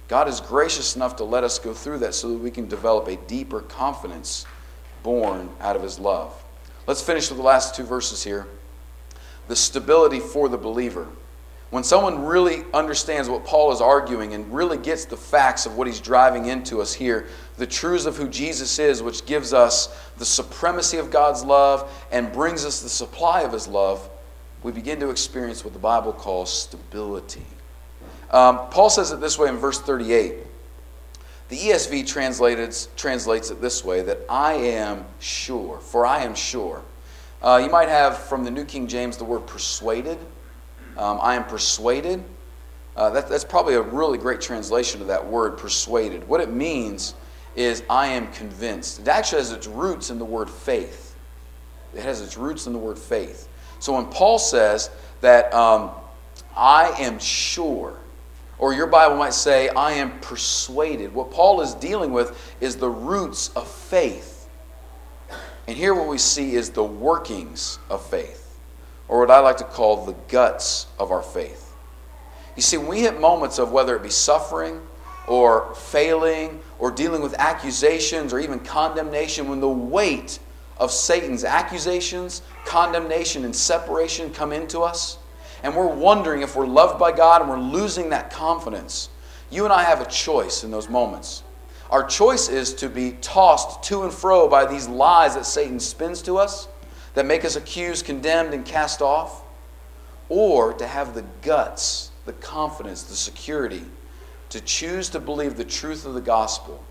God 0.07 0.27
is 0.27 0.41
gracious 0.41 0.95
enough 0.95 1.15
to 1.17 1.23
let 1.23 1.43
us 1.43 1.57
go 1.57 1.73
through 1.73 1.99
that 1.99 2.13
so 2.13 2.29
that 2.29 2.37
we 2.37 2.51
can 2.51 2.67
develop 2.67 3.07
a 3.07 3.15
deeper 3.27 3.61
confidence 3.61 4.45
born 5.03 5.49
out 5.61 5.75
of 5.75 5.81
His 5.81 5.99
love. 5.99 6.43
Let's 6.85 7.01
finish 7.01 7.29
with 7.29 7.37
the 7.37 7.43
last 7.43 7.75
two 7.75 7.83
verses 7.83 8.23
here. 8.23 8.47
The 9.47 9.55
stability 9.55 10.19
for 10.19 10.49
the 10.49 10.57
believer. 10.57 11.07
When 11.71 11.85
someone 11.85 12.25
really 12.25 12.65
understands 12.73 13.29
what 13.29 13.45
Paul 13.45 13.71
is 13.71 13.79
arguing 13.79 14.33
and 14.33 14.53
really 14.53 14.77
gets 14.77 15.05
the 15.05 15.15
facts 15.15 15.65
of 15.65 15.77
what 15.77 15.87
he's 15.87 16.01
driving 16.01 16.47
into 16.47 16.81
us 16.81 16.93
here, 16.93 17.27
the 17.57 17.65
truths 17.65 18.05
of 18.05 18.17
who 18.17 18.27
Jesus 18.27 18.77
is, 18.77 19.01
which 19.01 19.25
gives 19.25 19.53
us 19.53 19.87
the 20.17 20.25
supremacy 20.25 20.97
of 20.97 21.09
God's 21.09 21.45
love 21.45 21.89
and 22.11 22.31
brings 22.33 22.65
us 22.65 22.81
the 22.81 22.89
supply 22.89 23.41
of 23.41 23.53
his 23.53 23.69
love, 23.69 24.09
we 24.63 24.73
begin 24.73 24.99
to 24.99 25.09
experience 25.09 25.63
what 25.63 25.71
the 25.73 25.79
Bible 25.79 26.11
calls 26.11 26.51
stability. 26.51 27.45
Um, 28.31 28.59
Paul 28.69 28.89
says 28.89 29.11
it 29.11 29.21
this 29.21 29.39
way 29.39 29.47
in 29.47 29.55
verse 29.55 29.79
38. 29.79 30.35
The 31.47 31.57
ESV 31.57 32.05
translates 32.95 33.49
it 33.49 33.61
this 33.61 33.83
way 33.83 34.01
that 34.01 34.19
I 34.29 34.53
am 34.53 35.05
sure, 35.19 35.79
for 35.79 36.05
I 36.05 36.23
am 36.23 36.35
sure. 36.35 36.81
Uh, 37.41 37.61
you 37.63 37.71
might 37.71 37.89
have 37.89 38.17
from 38.17 38.43
the 38.43 38.51
New 38.51 38.65
King 38.65 38.87
James 38.87 39.15
the 39.15 39.23
word 39.23 39.47
persuaded. 39.47 40.17
Um, 40.97 41.19
I 41.21 41.35
am 41.35 41.45
persuaded. 41.45 42.23
Uh, 42.95 43.09
that, 43.11 43.29
that's 43.29 43.45
probably 43.45 43.75
a 43.75 43.81
really 43.81 44.17
great 44.17 44.41
translation 44.41 45.01
of 45.01 45.07
that 45.07 45.25
word, 45.25 45.57
persuaded. 45.57 46.27
What 46.27 46.41
it 46.41 46.51
means 46.51 47.15
is 47.55 47.83
I 47.89 48.07
am 48.07 48.31
convinced. 48.31 48.99
It 48.99 49.07
actually 49.07 49.39
has 49.39 49.51
its 49.51 49.67
roots 49.67 50.09
in 50.09 50.19
the 50.19 50.25
word 50.25 50.49
faith. 50.49 51.15
It 51.93 52.03
has 52.03 52.21
its 52.21 52.37
roots 52.37 52.67
in 52.67 52.73
the 52.73 52.79
word 52.79 52.97
faith. 52.97 53.47
So 53.79 53.93
when 53.93 54.05
Paul 54.05 54.39
says 54.39 54.89
that 55.21 55.53
um, 55.53 55.91
I 56.55 56.93
am 56.99 57.19
sure, 57.19 57.97
or 58.59 58.73
your 58.73 58.87
Bible 58.87 59.17
might 59.17 59.33
say, 59.33 59.69
I 59.69 59.93
am 59.93 60.19
persuaded, 60.19 61.13
what 61.13 61.31
Paul 61.31 61.61
is 61.61 61.73
dealing 61.75 62.11
with 62.11 62.55
is 62.61 62.75
the 62.75 62.89
roots 62.89 63.49
of 63.49 63.67
faith. 63.67 64.47
And 65.67 65.75
here 65.75 65.93
what 65.93 66.07
we 66.07 66.17
see 66.17 66.55
is 66.55 66.69
the 66.69 66.83
workings 66.83 67.79
of 67.89 68.05
faith, 68.05 68.40
or 69.11 69.19
what 69.19 69.29
I 69.29 69.39
like 69.39 69.57
to 69.57 69.65
call 69.65 70.05
the 70.05 70.15
guts 70.29 70.87
of 70.97 71.11
our 71.11 71.21
faith. 71.21 71.75
You 72.55 72.61
see, 72.61 72.77
when 72.77 72.87
we 72.87 73.01
hit 73.01 73.19
moments 73.19 73.59
of 73.59 73.73
whether 73.73 73.93
it 73.97 74.01
be 74.01 74.09
suffering 74.09 74.79
or 75.27 75.75
failing 75.75 76.61
or 76.79 76.91
dealing 76.91 77.21
with 77.21 77.35
accusations 77.37 78.31
or 78.31 78.39
even 78.39 78.61
condemnation, 78.61 79.49
when 79.49 79.59
the 79.59 79.67
weight 79.67 80.39
of 80.77 80.91
Satan's 80.91 81.43
accusations, 81.43 82.41
condemnation, 82.63 83.43
and 83.43 83.53
separation 83.53 84.31
come 84.31 84.53
into 84.53 84.79
us, 84.79 85.17
and 85.61 85.75
we're 85.75 85.93
wondering 85.93 86.41
if 86.41 86.55
we're 86.55 86.65
loved 86.65 86.97
by 86.97 87.11
God 87.11 87.41
and 87.41 87.49
we're 87.49 87.59
losing 87.59 88.11
that 88.11 88.31
confidence, 88.31 89.09
you 89.49 89.65
and 89.65 89.73
I 89.73 89.83
have 89.83 89.99
a 89.99 90.09
choice 90.09 90.63
in 90.63 90.71
those 90.71 90.87
moments. 90.87 91.43
Our 91.89 92.05
choice 92.05 92.47
is 92.47 92.73
to 92.75 92.87
be 92.87 93.17
tossed 93.19 93.83
to 93.89 94.03
and 94.03 94.13
fro 94.13 94.47
by 94.47 94.65
these 94.65 94.87
lies 94.87 95.35
that 95.35 95.45
Satan 95.45 95.81
spins 95.81 96.21
to 96.21 96.37
us 96.37 96.69
that 97.13 97.25
make 97.25 97.43
us 97.43 97.55
accused, 97.55 98.05
condemned, 98.05 98.53
and 98.53 98.65
cast 98.65 99.01
off, 99.01 99.43
or 100.29 100.73
to 100.73 100.87
have 100.87 101.13
the 101.13 101.25
guts, 101.41 102.11
the 102.25 102.33
confidence, 102.33 103.03
the 103.03 103.15
security 103.15 103.83
to 104.49 104.61
choose 104.61 105.09
to 105.09 105.19
believe 105.19 105.57
the 105.57 105.65
truth 105.65 106.05
of 106.05 106.13
the 106.13 106.21
gospel, 106.21 106.83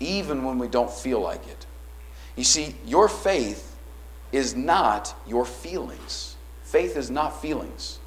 even 0.00 0.44
when 0.44 0.58
we 0.58 0.68
don't 0.68 0.90
feel 0.90 1.20
like 1.20 1.46
it. 1.48 1.66
You 2.36 2.44
see, 2.44 2.74
your 2.84 3.08
faith 3.08 3.76
is 4.32 4.54
not 4.54 5.14
your 5.26 5.44
feelings. 5.44 6.36
Faith 6.64 6.96
is 6.96 7.10
not 7.10 7.40
feelings. 7.40 7.98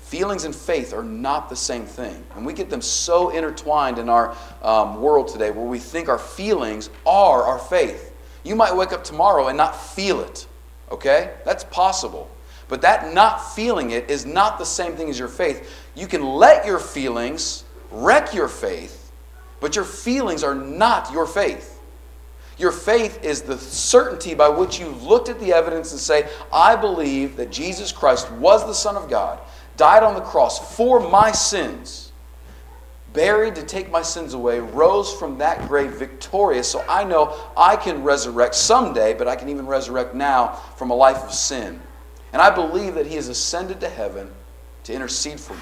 Feelings 0.00 0.44
and 0.44 0.54
faith 0.54 0.92
are 0.92 1.02
not 1.02 1.48
the 1.48 1.56
same 1.56 1.84
thing. 1.84 2.24
And 2.34 2.44
we 2.44 2.52
get 2.52 2.70
them 2.70 2.82
so 2.82 3.30
intertwined 3.30 3.98
in 3.98 4.08
our 4.08 4.36
um, 4.62 5.00
world 5.00 5.28
today 5.28 5.50
where 5.50 5.64
we 5.64 5.78
think 5.78 6.08
our 6.08 6.18
feelings 6.18 6.90
are 7.06 7.42
our 7.42 7.58
faith. 7.58 8.05
You 8.46 8.54
might 8.54 8.76
wake 8.76 8.92
up 8.92 9.02
tomorrow 9.02 9.48
and 9.48 9.56
not 9.56 9.72
feel 9.72 10.20
it, 10.20 10.46
okay? 10.92 11.34
That's 11.44 11.64
possible. 11.64 12.30
But 12.68 12.82
that 12.82 13.12
not 13.12 13.54
feeling 13.54 13.90
it 13.90 14.08
is 14.08 14.24
not 14.24 14.58
the 14.58 14.64
same 14.64 14.92
thing 14.92 15.10
as 15.10 15.18
your 15.18 15.28
faith. 15.28 15.68
You 15.96 16.06
can 16.06 16.22
let 16.22 16.64
your 16.64 16.78
feelings 16.78 17.64
wreck 17.90 18.32
your 18.32 18.46
faith, 18.46 19.10
but 19.60 19.74
your 19.74 19.84
feelings 19.84 20.44
are 20.44 20.54
not 20.54 21.12
your 21.12 21.26
faith. 21.26 21.80
Your 22.56 22.70
faith 22.70 23.24
is 23.24 23.42
the 23.42 23.58
certainty 23.58 24.34
by 24.34 24.48
which 24.48 24.78
you 24.78 24.88
looked 24.88 25.28
at 25.28 25.40
the 25.40 25.52
evidence 25.52 25.90
and 25.90 26.00
say, 26.00 26.28
I 26.52 26.76
believe 26.76 27.36
that 27.36 27.50
Jesus 27.50 27.90
Christ 27.90 28.30
was 28.32 28.64
the 28.64 28.72
Son 28.72 28.96
of 28.96 29.10
God, 29.10 29.40
died 29.76 30.04
on 30.04 30.14
the 30.14 30.20
cross 30.20 30.76
for 30.76 31.00
my 31.00 31.32
sins, 31.32 32.05
buried 33.16 33.56
to 33.56 33.62
take 33.64 33.90
my 33.90 34.02
sins 34.02 34.34
away, 34.34 34.60
rose 34.60 35.12
from 35.12 35.38
that 35.38 35.66
grave 35.66 35.92
victorious. 35.92 36.70
So 36.70 36.84
I 36.88 37.02
know 37.02 37.36
I 37.56 37.74
can 37.74 38.04
resurrect 38.04 38.54
someday, 38.54 39.14
but 39.14 39.26
I 39.26 39.34
can 39.34 39.48
even 39.48 39.66
resurrect 39.66 40.14
now 40.14 40.52
from 40.76 40.90
a 40.90 40.94
life 40.94 41.24
of 41.24 41.32
sin. 41.32 41.80
And 42.32 42.42
I 42.42 42.54
believe 42.54 42.94
that 42.94 43.06
He 43.06 43.16
has 43.16 43.28
ascended 43.28 43.80
to 43.80 43.88
heaven 43.88 44.30
to 44.84 44.92
intercede 44.92 45.40
for 45.40 45.54
me. 45.54 45.60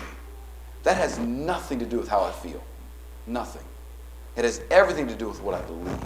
That 0.82 0.96
has 0.96 1.18
nothing 1.18 1.78
to 1.78 1.86
do 1.86 1.96
with 1.96 2.08
how 2.08 2.22
I 2.22 2.32
feel. 2.32 2.62
Nothing. 3.26 3.62
It 4.36 4.44
has 4.44 4.60
everything 4.70 5.06
to 5.06 5.14
do 5.14 5.28
with 5.28 5.40
what 5.40 5.54
I 5.54 5.62
believe. 5.62 5.98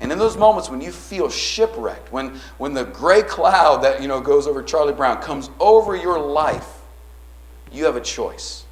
And 0.00 0.10
in 0.10 0.18
those 0.18 0.36
moments 0.36 0.70
when 0.70 0.80
you 0.80 0.92
feel 0.92 1.28
shipwrecked, 1.28 2.12
when, 2.12 2.40
when 2.58 2.74
the 2.74 2.84
gray 2.84 3.22
cloud 3.22 3.82
that 3.82 4.00
you 4.00 4.08
know 4.08 4.20
goes 4.20 4.46
over 4.46 4.62
Charlie 4.62 4.92
Brown 4.92 5.20
comes 5.20 5.50
over 5.58 5.96
your 5.96 6.18
life, 6.18 6.80
you 7.72 7.84
have 7.84 7.96
a 7.96 8.00
choice. 8.00 8.63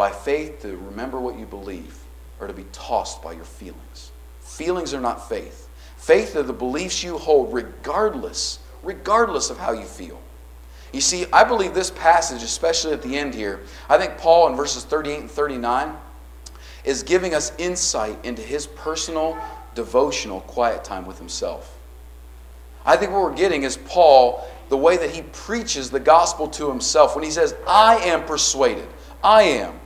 By 0.00 0.10
faith 0.10 0.62
to 0.62 0.78
remember 0.78 1.20
what 1.20 1.38
you 1.38 1.44
believe 1.44 1.94
or 2.40 2.46
to 2.46 2.54
be 2.54 2.64
tossed 2.72 3.20
by 3.20 3.32
your 3.32 3.44
feelings. 3.44 4.12
Feelings 4.40 4.94
are 4.94 5.00
not 5.00 5.28
faith. 5.28 5.68
Faith 5.98 6.36
are 6.36 6.42
the 6.42 6.54
beliefs 6.54 7.04
you 7.04 7.18
hold 7.18 7.52
regardless, 7.52 8.60
regardless 8.82 9.50
of 9.50 9.58
how 9.58 9.72
you 9.72 9.84
feel. 9.84 10.18
You 10.94 11.02
see, 11.02 11.26
I 11.34 11.44
believe 11.44 11.74
this 11.74 11.90
passage, 11.90 12.42
especially 12.42 12.94
at 12.94 13.02
the 13.02 13.14
end 13.14 13.34
here, 13.34 13.60
I 13.90 13.98
think 13.98 14.16
Paul 14.16 14.48
in 14.48 14.56
verses 14.56 14.84
38 14.84 15.20
and 15.20 15.30
39 15.30 15.94
is 16.82 17.02
giving 17.02 17.34
us 17.34 17.52
insight 17.58 18.24
into 18.24 18.40
his 18.40 18.66
personal, 18.66 19.36
devotional, 19.74 20.40
quiet 20.40 20.82
time 20.82 21.04
with 21.04 21.18
himself. 21.18 21.76
I 22.86 22.96
think 22.96 23.12
what 23.12 23.20
we're 23.20 23.36
getting 23.36 23.64
is 23.64 23.76
Paul, 23.76 24.48
the 24.70 24.78
way 24.78 24.96
that 24.96 25.10
he 25.10 25.20
preaches 25.20 25.90
the 25.90 26.00
gospel 26.00 26.48
to 26.48 26.70
himself 26.70 27.14
when 27.14 27.22
he 27.22 27.30
says, 27.30 27.54
I 27.68 27.96
am 27.96 28.24
persuaded, 28.24 28.88
I 29.22 29.42
am, 29.42 29.78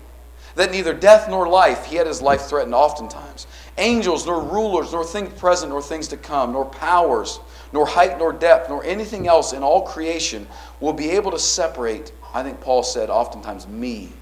that 0.54 0.70
neither 0.70 0.94
death 0.94 1.28
nor 1.28 1.48
life, 1.48 1.86
he 1.86 1.96
had 1.96 2.06
his 2.06 2.22
life 2.22 2.42
threatened 2.42 2.74
oftentimes, 2.74 3.46
angels 3.78 4.26
nor 4.26 4.42
rulers, 4.42 4.92
nor 4.92 5.04
things 5.04 5.38
present 5.38 5.70
nor 5.70 5.82
things 5.82 6.08
to 6.08 6.16
come, 6.16 6.52
nor 6.52 6.64
powers, 6.64 7.40
nor 7.72 7.86
height 7.86 8.18
nor 8.18 8.32
depth, 8.32 8.68
nor 8.68 8.84
anything 8.84 9.26
else 9.26 9.52
in 9.52 9.62
all 9.62 9.82
creation 9.82 10.46
will 10.80 10.92
be 10.92 11.10
able 11.10 11.30
to 11.30 11.38
separate, 11.38 12.12
I 12.32 12.42
think 12.42 12.60
Paul 12.60 12.82
said 12.82 13.10
oftentimes, 13.10 13.66
me 13.66 14.12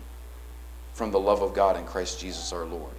from 0.95 1.11
the 1.11 1.21
love 1.21 1.43
of 1.43 1.55
God 1.55 1.77
in 1.77 1.85
Christ 1.85 2.21
Jesus 2.21 2.53
our 2.53 2.65
Lord. 2.65 2.93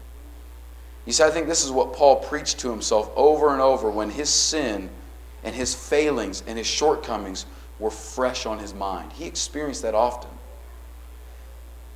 You 1.05 1.13
see, 1.13 1.23
I 1.23 1.29
think 1.29 1.47
this 1.47 1.65
is 1.65 1.71
what 1.71 1.93
Paul 1.93 2.17
preached 2.17 2.59
to 2.59 2.69
himself 2.69 3.11
over 3.15 3.51
and 3.51 3.61
over 3.61 3.89
when 3.89 4.09
his 4.09 4.29
sin 4.29 4.89
and 5.43 5.53
his 5.53 5.75
failings 5.75 6.43
and 6.47 6.57
his 6.57 6.67
shortcomings 6.67 7.45
were 7.79 7.91
fresh 7.91 8.45
on 8.45 8.59
his 8.59 8.73
mind. 8.73 9.11
He 9.11 9.25
experienced 9.25 9.81
that 9.81 9.95
often. 9.95 10.29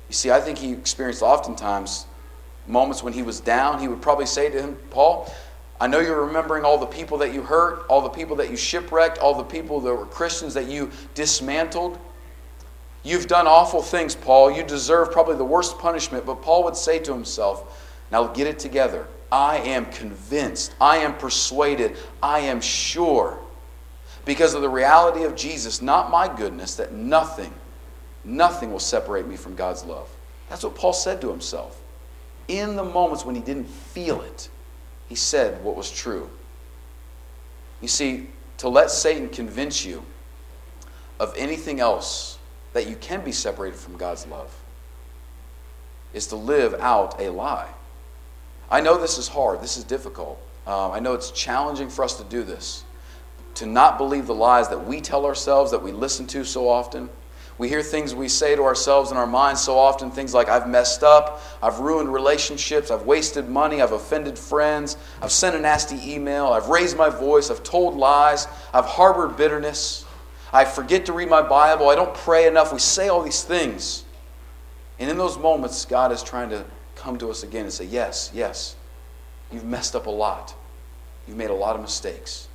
You 0.08 0.14
see, 0.14 0.30
I 0.30 0.40
think 0.40 0.58
he 0.58 0.72
experienced 0.72 1.22
oftentimes 1.22 2.06
moments 2.66 3.02
when 3.02 3.12
he 3.12 3.22
was 3.22 3.40
down. 3.40 3.80
He 3.80 3.88
would 3.88 4.02
probably 4.02 4.26
say 4.26 4.50
to 4.50 4.62
him, 4.62 4.76
Paul, 4.90 5.32
I 5.80 5.86
know 5.86 6.00
you're 6.00 6.24
remembering 6.24 6.64
all 6.64 6.78
the 6.78 6.86
people 6.86 7.18
that 7.18 7.32
you 7.32 7.42
hurt, 7.42 7.86
all 7.88 8.00
the 8.00 8.08
people 8.08 8.36
that 8.36 8.50
you 8.50 8.56
shipwrecked, 8.56 9.18
all 9.18 9.34
the 9.34 9.44
people 9.44 9.80
that 9.80 9.94
were 9.94 10.06
Christians 10.06 10.54
that 10.54 10.66
you 10.66 10.90
dismantled. 11.14 11.98
You've 13.04 13.28
done 13.28 13.46
awful 13.46 13.82
things, 13.82 14.14
Paul. 14.14 14.50
You 14.50 14.64
deserve 14.64 15.12
probably 15.12 15.36
the 15.36 15.44
worst 15.44 15.78
punishment. 15.78 16.26
But 16.26 16.42
Paul 16.42 16.64
would 16.64 16.76
say 16.76 16.98
to 17.00 17.12
himself, 17.12 17.86
Now 18.10 18.26
get 18.26 18.46
it 18.46 18.58
together. 18.58 19.06
I 19.30 19.58
am 19.58 19.86
convinced, 19.86 20.74
I 20.80 20.98
am 20.98 21.14
persuaded, 21.16 21.96
I 22.22 22.40
am 22.40 22.60
sure, 22.62 23.38
because 24.24 24.54
of 24.54 24.62
the 24.62 24.68
reality 24.70 25.24
of 25.24 25.36
Jesus, 25.36 25.82
not 25.82 26.10
my 26.10 26.34
goodness, 26.34 26.76
that 26.76 26.92
nothing, 26.92 27.52
nothing 28.24 28.72
will 28.72 28.78
separate 28.78 29.26
me 29.26 29.36
from 29.36 29.54
God's 29.54 29.84
love. 29.84 30.08
That's 30.48 30.64
what 30.64 30.74
Paul 30.74 30.92
said 30.92 31.20
to 31.20 31.30
himself. 31.30 31.80
In 32.48 32.76
the 32.76 32.84
moments 32.84 33.24
when 33.24 33.34
he 33.34 33.40
didn't 33.40 33.68
feel 33.68 34.22
it, 34.22 34.48
he 35.08 35.14
said 35.14 35.62
what 35.62 35.76
was 35.76 35.90
true. 35.90 36.30
You 37.80 37.88
see, 37.88 38.28
to 38.58 38.68
let 38.68 38.90
Satan 38.90 39.28
convince 39.28 39.84
you 39.84 40.02
of 41.20 41.34
anything 41.36 41.80
else 41.80 42.38
that 42.72 42.88
you 42.88 42.96
can 42.96 43.24
be 43.24 43.32
separated 43.32 43.78
from 43.78 43.96
God's 43.96 44.26
love 44.26 44.54
is 46.12 46.26
to 46.28 46.36
live 46.36 46.74
out 46.74 47.20
a 47.20 47.28
lie. 47.30 47.68
I 48.70 48.80
know 48.80 48.98
this 48.98 49.18
is 49.18 49.28
hard, 49.28 49.60
this 49.60 49.76
is 49.76 49.84
difficult. 49.84 50.40
Uh, 50.66 50.90
I 50.90 51.00
know 51.00 51.14
it's 51.14 51.30
challenging 51.30 51.88
for 51.88 52.04
us 52.04 52.16
to 52.18 52.24
do 52.24 52.42
this, 52.42 52.84
to 53.54 53.66
not 53.66 53.98
believe 53.98 54.26
the 54.26 54.34
lies 54.34 54.68
that 54.68 54.86
we 54.86 55.00
tell 55.00 55.24
ourselves, 55.24 55.70
that 55.70 55.82
we 55.82 55.92
listen 55.92 56.26
to 56.28 56.44
so 56.44 56.68
often. 56.68 57.08
We 57.58 57.68
hear 57.68 57.82
things 57.82 58.14
we 58.14 58.28
say 58.28 58.54
to 58.54 58.62
ourselves 58.62 59.10
in 59.10 59.16
our 59.16 59.26
minds 59.26 59.60
so 59.60 59.76
often, 59.76 60.12
things 60.12 60.32
like, 60.32 60.48
I've 60.48 60.68
messed 60.68 61.02
up, 61.02 61.42
I've 61.60 61.80
ruined 61.80 62.12
relationships, 62.12 62.92
I've 62.92 63.02
wasted 63.02 63.48
money, 63.48 63.82
I've 63.82 63.90
offended 63.90 64.38
friends, 64.38 64.96
I've 65.20 65.32
sent 65.32 65.56
a 65.56 65.58
nasty 65.58 66.14
email, 66.14 66.46
I've 66.46 66.68
raised 66.68 66.96
my 66.96 67.08
voice, 67.08 67.50
I've 67.50 67.64
told 67.64 67.96
lies, 67.96 68.46
I've 68.72 68.84
harbored 68.84 69.36
bitterness. 69.36 70.04
I 70.52 70.64
forget 70.64 71.06
to 71.06 71.12
read 71.12 71.28
my 71.28 71.42
Bible. 71.42 71.88
I 71.88 71.94
don't 71.94 72.14
pray 72.14 72.46
enough. 72.46 72.72
We 72.72 72.78
say 72.78 73.08
all 73.08 73.22
these 73.22 73.42
things. 73.42 74.04
And 74.98 75.10
in 75.10 75.18
those 75.18 75.36
moments, 75.36 75.84
God 75.84 76.12
is 76.12 76.22
trying 76.22 76.50
to 76.50 76.64
come 76.94 77.18
to 77.18 77.30
us 77.30 77.42
again 77.42 77.64
and 77.64 77.72
say, 77.72 77.84
Yes, 77.84 78.30
yes, 78.32 78.76
you've 79.52 79.64
messed 79.64 79.94
up 79.94 80.06
a 80.06 80.10
lot. 80.10 80.54
You've 81.26 81.36
made 81.36 81.50
a 81.50 81.54
lot 81.54 81.76
of 81.76 81.82
mistakes. 81.82 82.48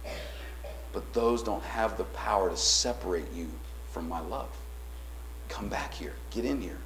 But 0.91 1.13
those 1.13 1.43
don't 1.43 1.63
have 1.63 1.97
the 1.97 2.03
power 2.05 2.49
to 2.49 2.57
separate 2.57 3.31
you 3.33 3.49
from 3.91 4.09
my 4.09 4.19
love. 4.19 4.49
Come 5.53 5.69
back 5.69 5.93
here. 5.93 6.13
Get 6.31 6.45
in 6.45 6.59
here. 6.59 6.79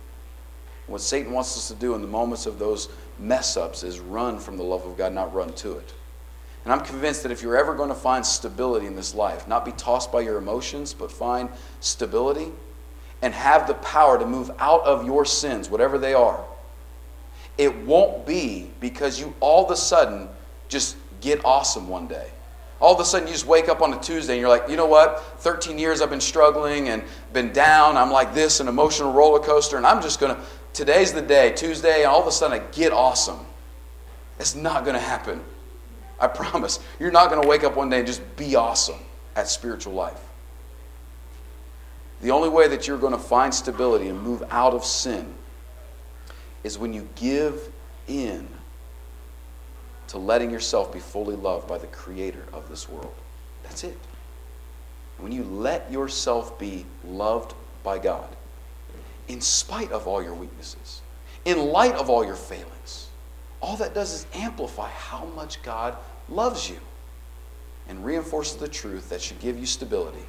What 0.88 1.00
Satan 1.00 1.32
wants 1.32 1.56
us 1.56 1.70
to 1.70 1.74
do 1.74 1.96
in 1.96 2.02
the 2.02 2.08
moments 2.08 2.46
of 2.46 2.60
those 2.60 2.90
mess 3.18 3.56
ups 3.56 3.82
is 3.82 4.02
run 4.02 4.40
from 4.40 4.58
the 4.58 4.64
love 4.64 4.86
of 4.86 4.98
God, 4.98 5.14
not 5.14 5.34
run 5.34 5.54
to 5.54 5.78
it. 5.78 5.94
And 6.66 6.74
I'm 6.74 6.82
convinced 6.82 7.24
that 7.24 7.32
if 7.32 7.42
you're 7.42 7.56
ever 7.56 7.74
going 7.74 7.88
to 7.88 7.96
find 7.96 8.26
stability 8.26 8.86
in 8.86 8.96
this 8.96 9.16
life, 9.16 9.48
not 9.48 9.64
be 9.64 9.72
tossed 9.72 10.12
by 10.12 10.20
your 10.20 10.38
emotions, 10.38 10.94
but 10.94 11.10
find 11.10 11.50
stability 11.80 12.52
and 13.22 13.34
have 13.34 13.68
the 13.68 13.74
power 13.76 14.20
to 14.20 14.26
move 14.26 14.52
out 14.60 14.84
of 14.84 15.06
your 15.06 15.24
sins, 15.24 15.70
whatever 15.70 15.98
they 15.98 16.14
are, 16.14 16.44
it 17.58 17.74
won't 17.86 18.26
be 18.26 18.70
because 18.82 19.18
you 19.18 19.34
all 19.40 19.64
of 19.64 19.72
a 19.72 19.78
sudden 19.78 20.28
just 20.68 20.98
get 21.22 21.44
awesome 21.46 21.88
one 21.88 22.06
day. 22.06 22.30
All 22.80 22.94
of 22.94 23.00
a 23.00 23.06
sudden, 23.06 23.28
you 23.28 23.34
just 23.34 23.48
wake 23.48 23.70
up 23.70 23.82
on 23.82 23.94
a 23.94 24.00
Tuesday 24.00 24.34
and 24.34 24.40
you're 24.40 24.50
like, 24.50 24.70
you 24.70 24.76
know 24.76 24.86
what? 24.86 25.24
13 25.40 25.80
years 25.80 26.02
I've 26.02 26.12
been 26.12 26.22
struggling 26.22 26.90
and 26.90 27.04
been 27.34 27.52
down. 27.52 27.98
I'm 27.98 28.12
like 28.12 28.34
this, 28.34 28.60
an 28.60 28.68
emotional 28.68 29.12
roller 29.12 29.40
coaster, 29.40 29.78
and 29.78 29.86
I'm 29.86 30.02
just 30.02 30.20
going 30.20 30.36
to, 30.36 30.42
today's 30.74 31.12
the 31.12 31.22
day, 31.22 31.54
Tuesday, 31.54 32.04
and 32.04 32.06
all 32.06 32.22
of 32.22 32.28
a 32.28 32.32
sudden 32.32 32.62
I 32.62 32.64
get 32.72 32.92
awesome. 32.92 33.40
It's 34.40 34.54
not 34.54 34.84
going 34.84 34.94
to 34.94 35.02
happen. 35.02 35.44
I 36.20 36.28
promise. 36.28 36.80
You're 37.00 37.12
not 37.12 37.30
going 37.30 37.42
to 37.42 37.48
wake 37.48 37.64
up 37.64 37.76
one 37.76 37.90
day 37.90 37.98
and 37.98 38.08
just 38.08 38.22
be 38.36 38.56
awesome 38.56 39.00
at 39.36 39.48
spiritual 39.48 39.94
life. 39.94 40.20
The 42.22 42.32
only 42.32 42.50
way 42.50 42.68
that 42.68 42.88
you're 42.88 42.98
going 42.98 43.14
to 43.14 43.20
find 43.20 43.54
stability 43.54 44.08
and 44.08 44.22
move 44.22 44.44
out 44.50 44.74
of 44.74 44.84
sin 44.84 45.34
is 46.64 46.78
when 46.78 46.94
you 46.94 47.08
give 47.16 47.72
in 48.08 48.48
to 50.08 50.18
letting 50.18 50.50
yourself 50.50 50.94
be 50.94 51.00
fully 51.00 51.36
loved 51.36 51.68
by 51.68 51.78
the 51.78 51.88
creator 51.88 52.44
of 52.54 52.70
this 52.70 52.88
world. 52.88 53.14
That's 53.64 53.84
it. 53.84 53.98
When 55.18 55.32
you 55.32 55.44
let 55.44 55.92
yourself 55.92 56.58
be 56.60 56.86
loved 57.04 57.54
by 57.84 58.00
God, 58.00 58.30
in 59.28 59.42
spite 59.42 59.92
of 59.92 60.08
all 60.08 60.24
your 60.24 60.34
weaknesses, 60.34 61.02
in 61.46 61.58
light 61.70 61.96
of 61.96 62.10
all 62.10 62.24
your 62.26 62.36
failings, 62.36 63.10
all 63.60 63.76
that 63.78 63.94
does 63.94 64.14
is 64.14 64.28
amplify 64.34 64.90
how 64.90 65.26
much 65.36 65.62
God 65.64 65.98
loves 66.30 66.70
you 66.70 66.78
and 67.88 68.06
reinforces 68.06 68.58
the 68.58 68.68
truth 68.68 69.10
that 69.10 69.22
should 69.22 69.40
give 69.40 69.58
you 69.58 69.66
stability 69.66 70.24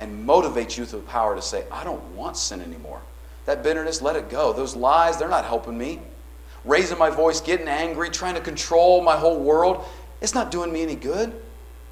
and 0.00 0.24
motivate 0.24 0.76
you 0.76 0.82
with 0.82 0.92
the 0.92 0.98
power 0.98 1.34
to 1.34 1.42
say, 1.42 1.64
I 1.70 1.84
don't 1.84 2.02
want 2.14 2.36
sin 2.36 2.60
anymore. 2.60 3.00
That 3.46 3.62
bitterness, 3.62 4.02
let 4.02 4.16
it 4.16 4.28
go. 4.28 4.52
Those 4.52 4.76
lies, 4.76 5.18
they're 5.18 5.28
not 5.28 5.44
helping 5.44 5.76
me 5.76 6.00
raising 6.64 6.98
my 6.98 7.10
voice, 7.10 7.40
getting 7.40 7.68
angry, 7.68 8.10
trying 8.10 8.34
to 8.34 8.40
control 8.40 9.02
my 9.02 9.16
whole 9.16 9.38
world, 9.38 9.84
it's 10.20 10.34
not 10.34 10.50
doing 10.50 10.72
me 10.72 10.82
any 10.82 10.96
good. 10.96 11.32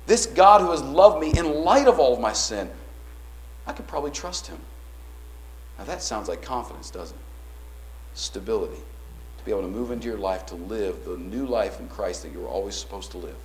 This 0.06 0.26
God 0.26 0.60
who 0.60 0.70
has 0.70 0.82
loved 0.82 1.20
me 1.20 1.32
in 1.36 1.62
light 1.64 1.88
of 1.88 1.98
all 1.98 2.14
of 2.14 2.20
my 2.20 2.32
sin, 2.32 2.70
I 3.66 3.72
could 3.72 3.86
probably 3.86 4.10
trust 4.10 4.46
him. 4.46 4.58
Now 5.78 5.84
that 5.84 6.02
sounds 6.02 6.28
like 6.28 6.42
confidence, 6.42 6.90
doesn't 6.90 7.16
it? 7.16 7.24
Stability. 8.14 8.80
To 9.38 9.44
be 9.44 9.50
able 9.50 9.62
to 9.62 9.68
move 9.68 9.90
into 9.90 10.06
your 10.06 10.18
life 10.18 10.46
to 10.46 10.54
live 10.54 11.04
the 11.04 11.16
new 11.16 11.46
life 11.46 11.80
in 11.80 11.88
Christ 11.88 12.22
that 12.22 12.32
you 12.32 12.40
were 12.40 12.48
always 12.48 12.74
supposed 12.74 13.10
to 13.12 13.18
live. 13.18 13.36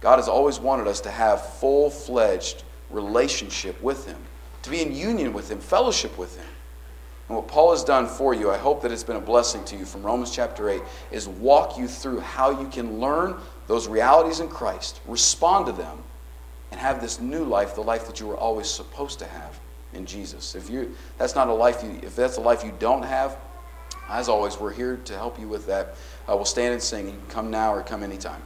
God 0.00 0.16
has 0.16 0.28
always 0.28 0.58
wanted 0.60 0.86
us 0.86 1.00
to 1.02 1.10
have 1.10 1.54
full 1.54 1.90
fledged 1.90 2.64
relationship 2.90 3.80
with 3.82 4.06
Him, 4.06 4.18
to 4.62 4.70
be 4.70 4.82
in 4.82 4.94
union 4.94 5.32
with 5.32 5.50
Him, 5.50 5.58
fellowship 5.58 6.16
with 6.18 6.36
Him. 6.36 6.46
And 7.28 7.36
what 7.36 7.48
Paul 7.48 7.72
has 7.72 7.82
done 7.82 8.06
for 8.06 8.34
you, 8.34 8.50
I 8.50 8.56
hope 8.56 8.82
that 8.82 8.92
it's 8.92 9.02
been 9.02 9.16
a 9.16 9.20
blessing 9.20 9.64
to 9.64 9.76
you 9.76 9.84
from 9.84 10.02
Romans 10.02 10.30
chapter 10.30 10.70
8, 10.70 10.80
is 11.10 11.26
walk 11.28 11.76
you 11.76 11.88
through 11.88 12.20
how 12.20 12.60
you 12.60 12.68
can 12.68 13.00
learn 13.00 13.36
those 13.66 13.88
realities 13.88 14.40
in 14.40 14.48
Christ, 14.48 15.00
respond 15.06 15.66
to 15.66 15.72
them, 15.72 15.98
and 16.70 16.80
have 16.80 17.00
this 17.00 17.20
new 17.20 17.44
life, 17.44 17.74
the 17.74 17.82
life 17.82 18.06
that 18.06 18.20
you 18.20 18.26
were 18.26 18.36
always 18.36 18.68
supposed 18.68 19.18
to 19.18 19.26
have 19.26 19.58
in 19.92 20.06
Jesus. 20.06 20.54
If 20.54 20.70
you 20.70 20.94
that's 21.18 21.34
not 21.34 21.48
a 21.48 21.52
life 21.52 21.82
you 21.82 21.98
if 22.02 22.14
that's 22.14 22.36
a 22.36 22.40
life 22.40 22.64
you 22.64 22.72
don't 22.78 23.02
have, 23.02 23.38
as 24.08 24.28
always, 24.28 24.58
we're 24.60 24.72
here 24.72 24.96
to 24.96 25.14
help 25.14 25.38
you 25.38 25.48
with 25.48 25.66
that. 25.66 25.96
Uh, 26.28 26.36
we'll 26.36 26.44
stand 26.44 26.74
and 26.74 26.82
sing. 26.82 27.20
Come 27.28 27.50
now 27.50 27.74
or 27.74 27.82
come 27.82 28.02
anytime. 28.02 28.42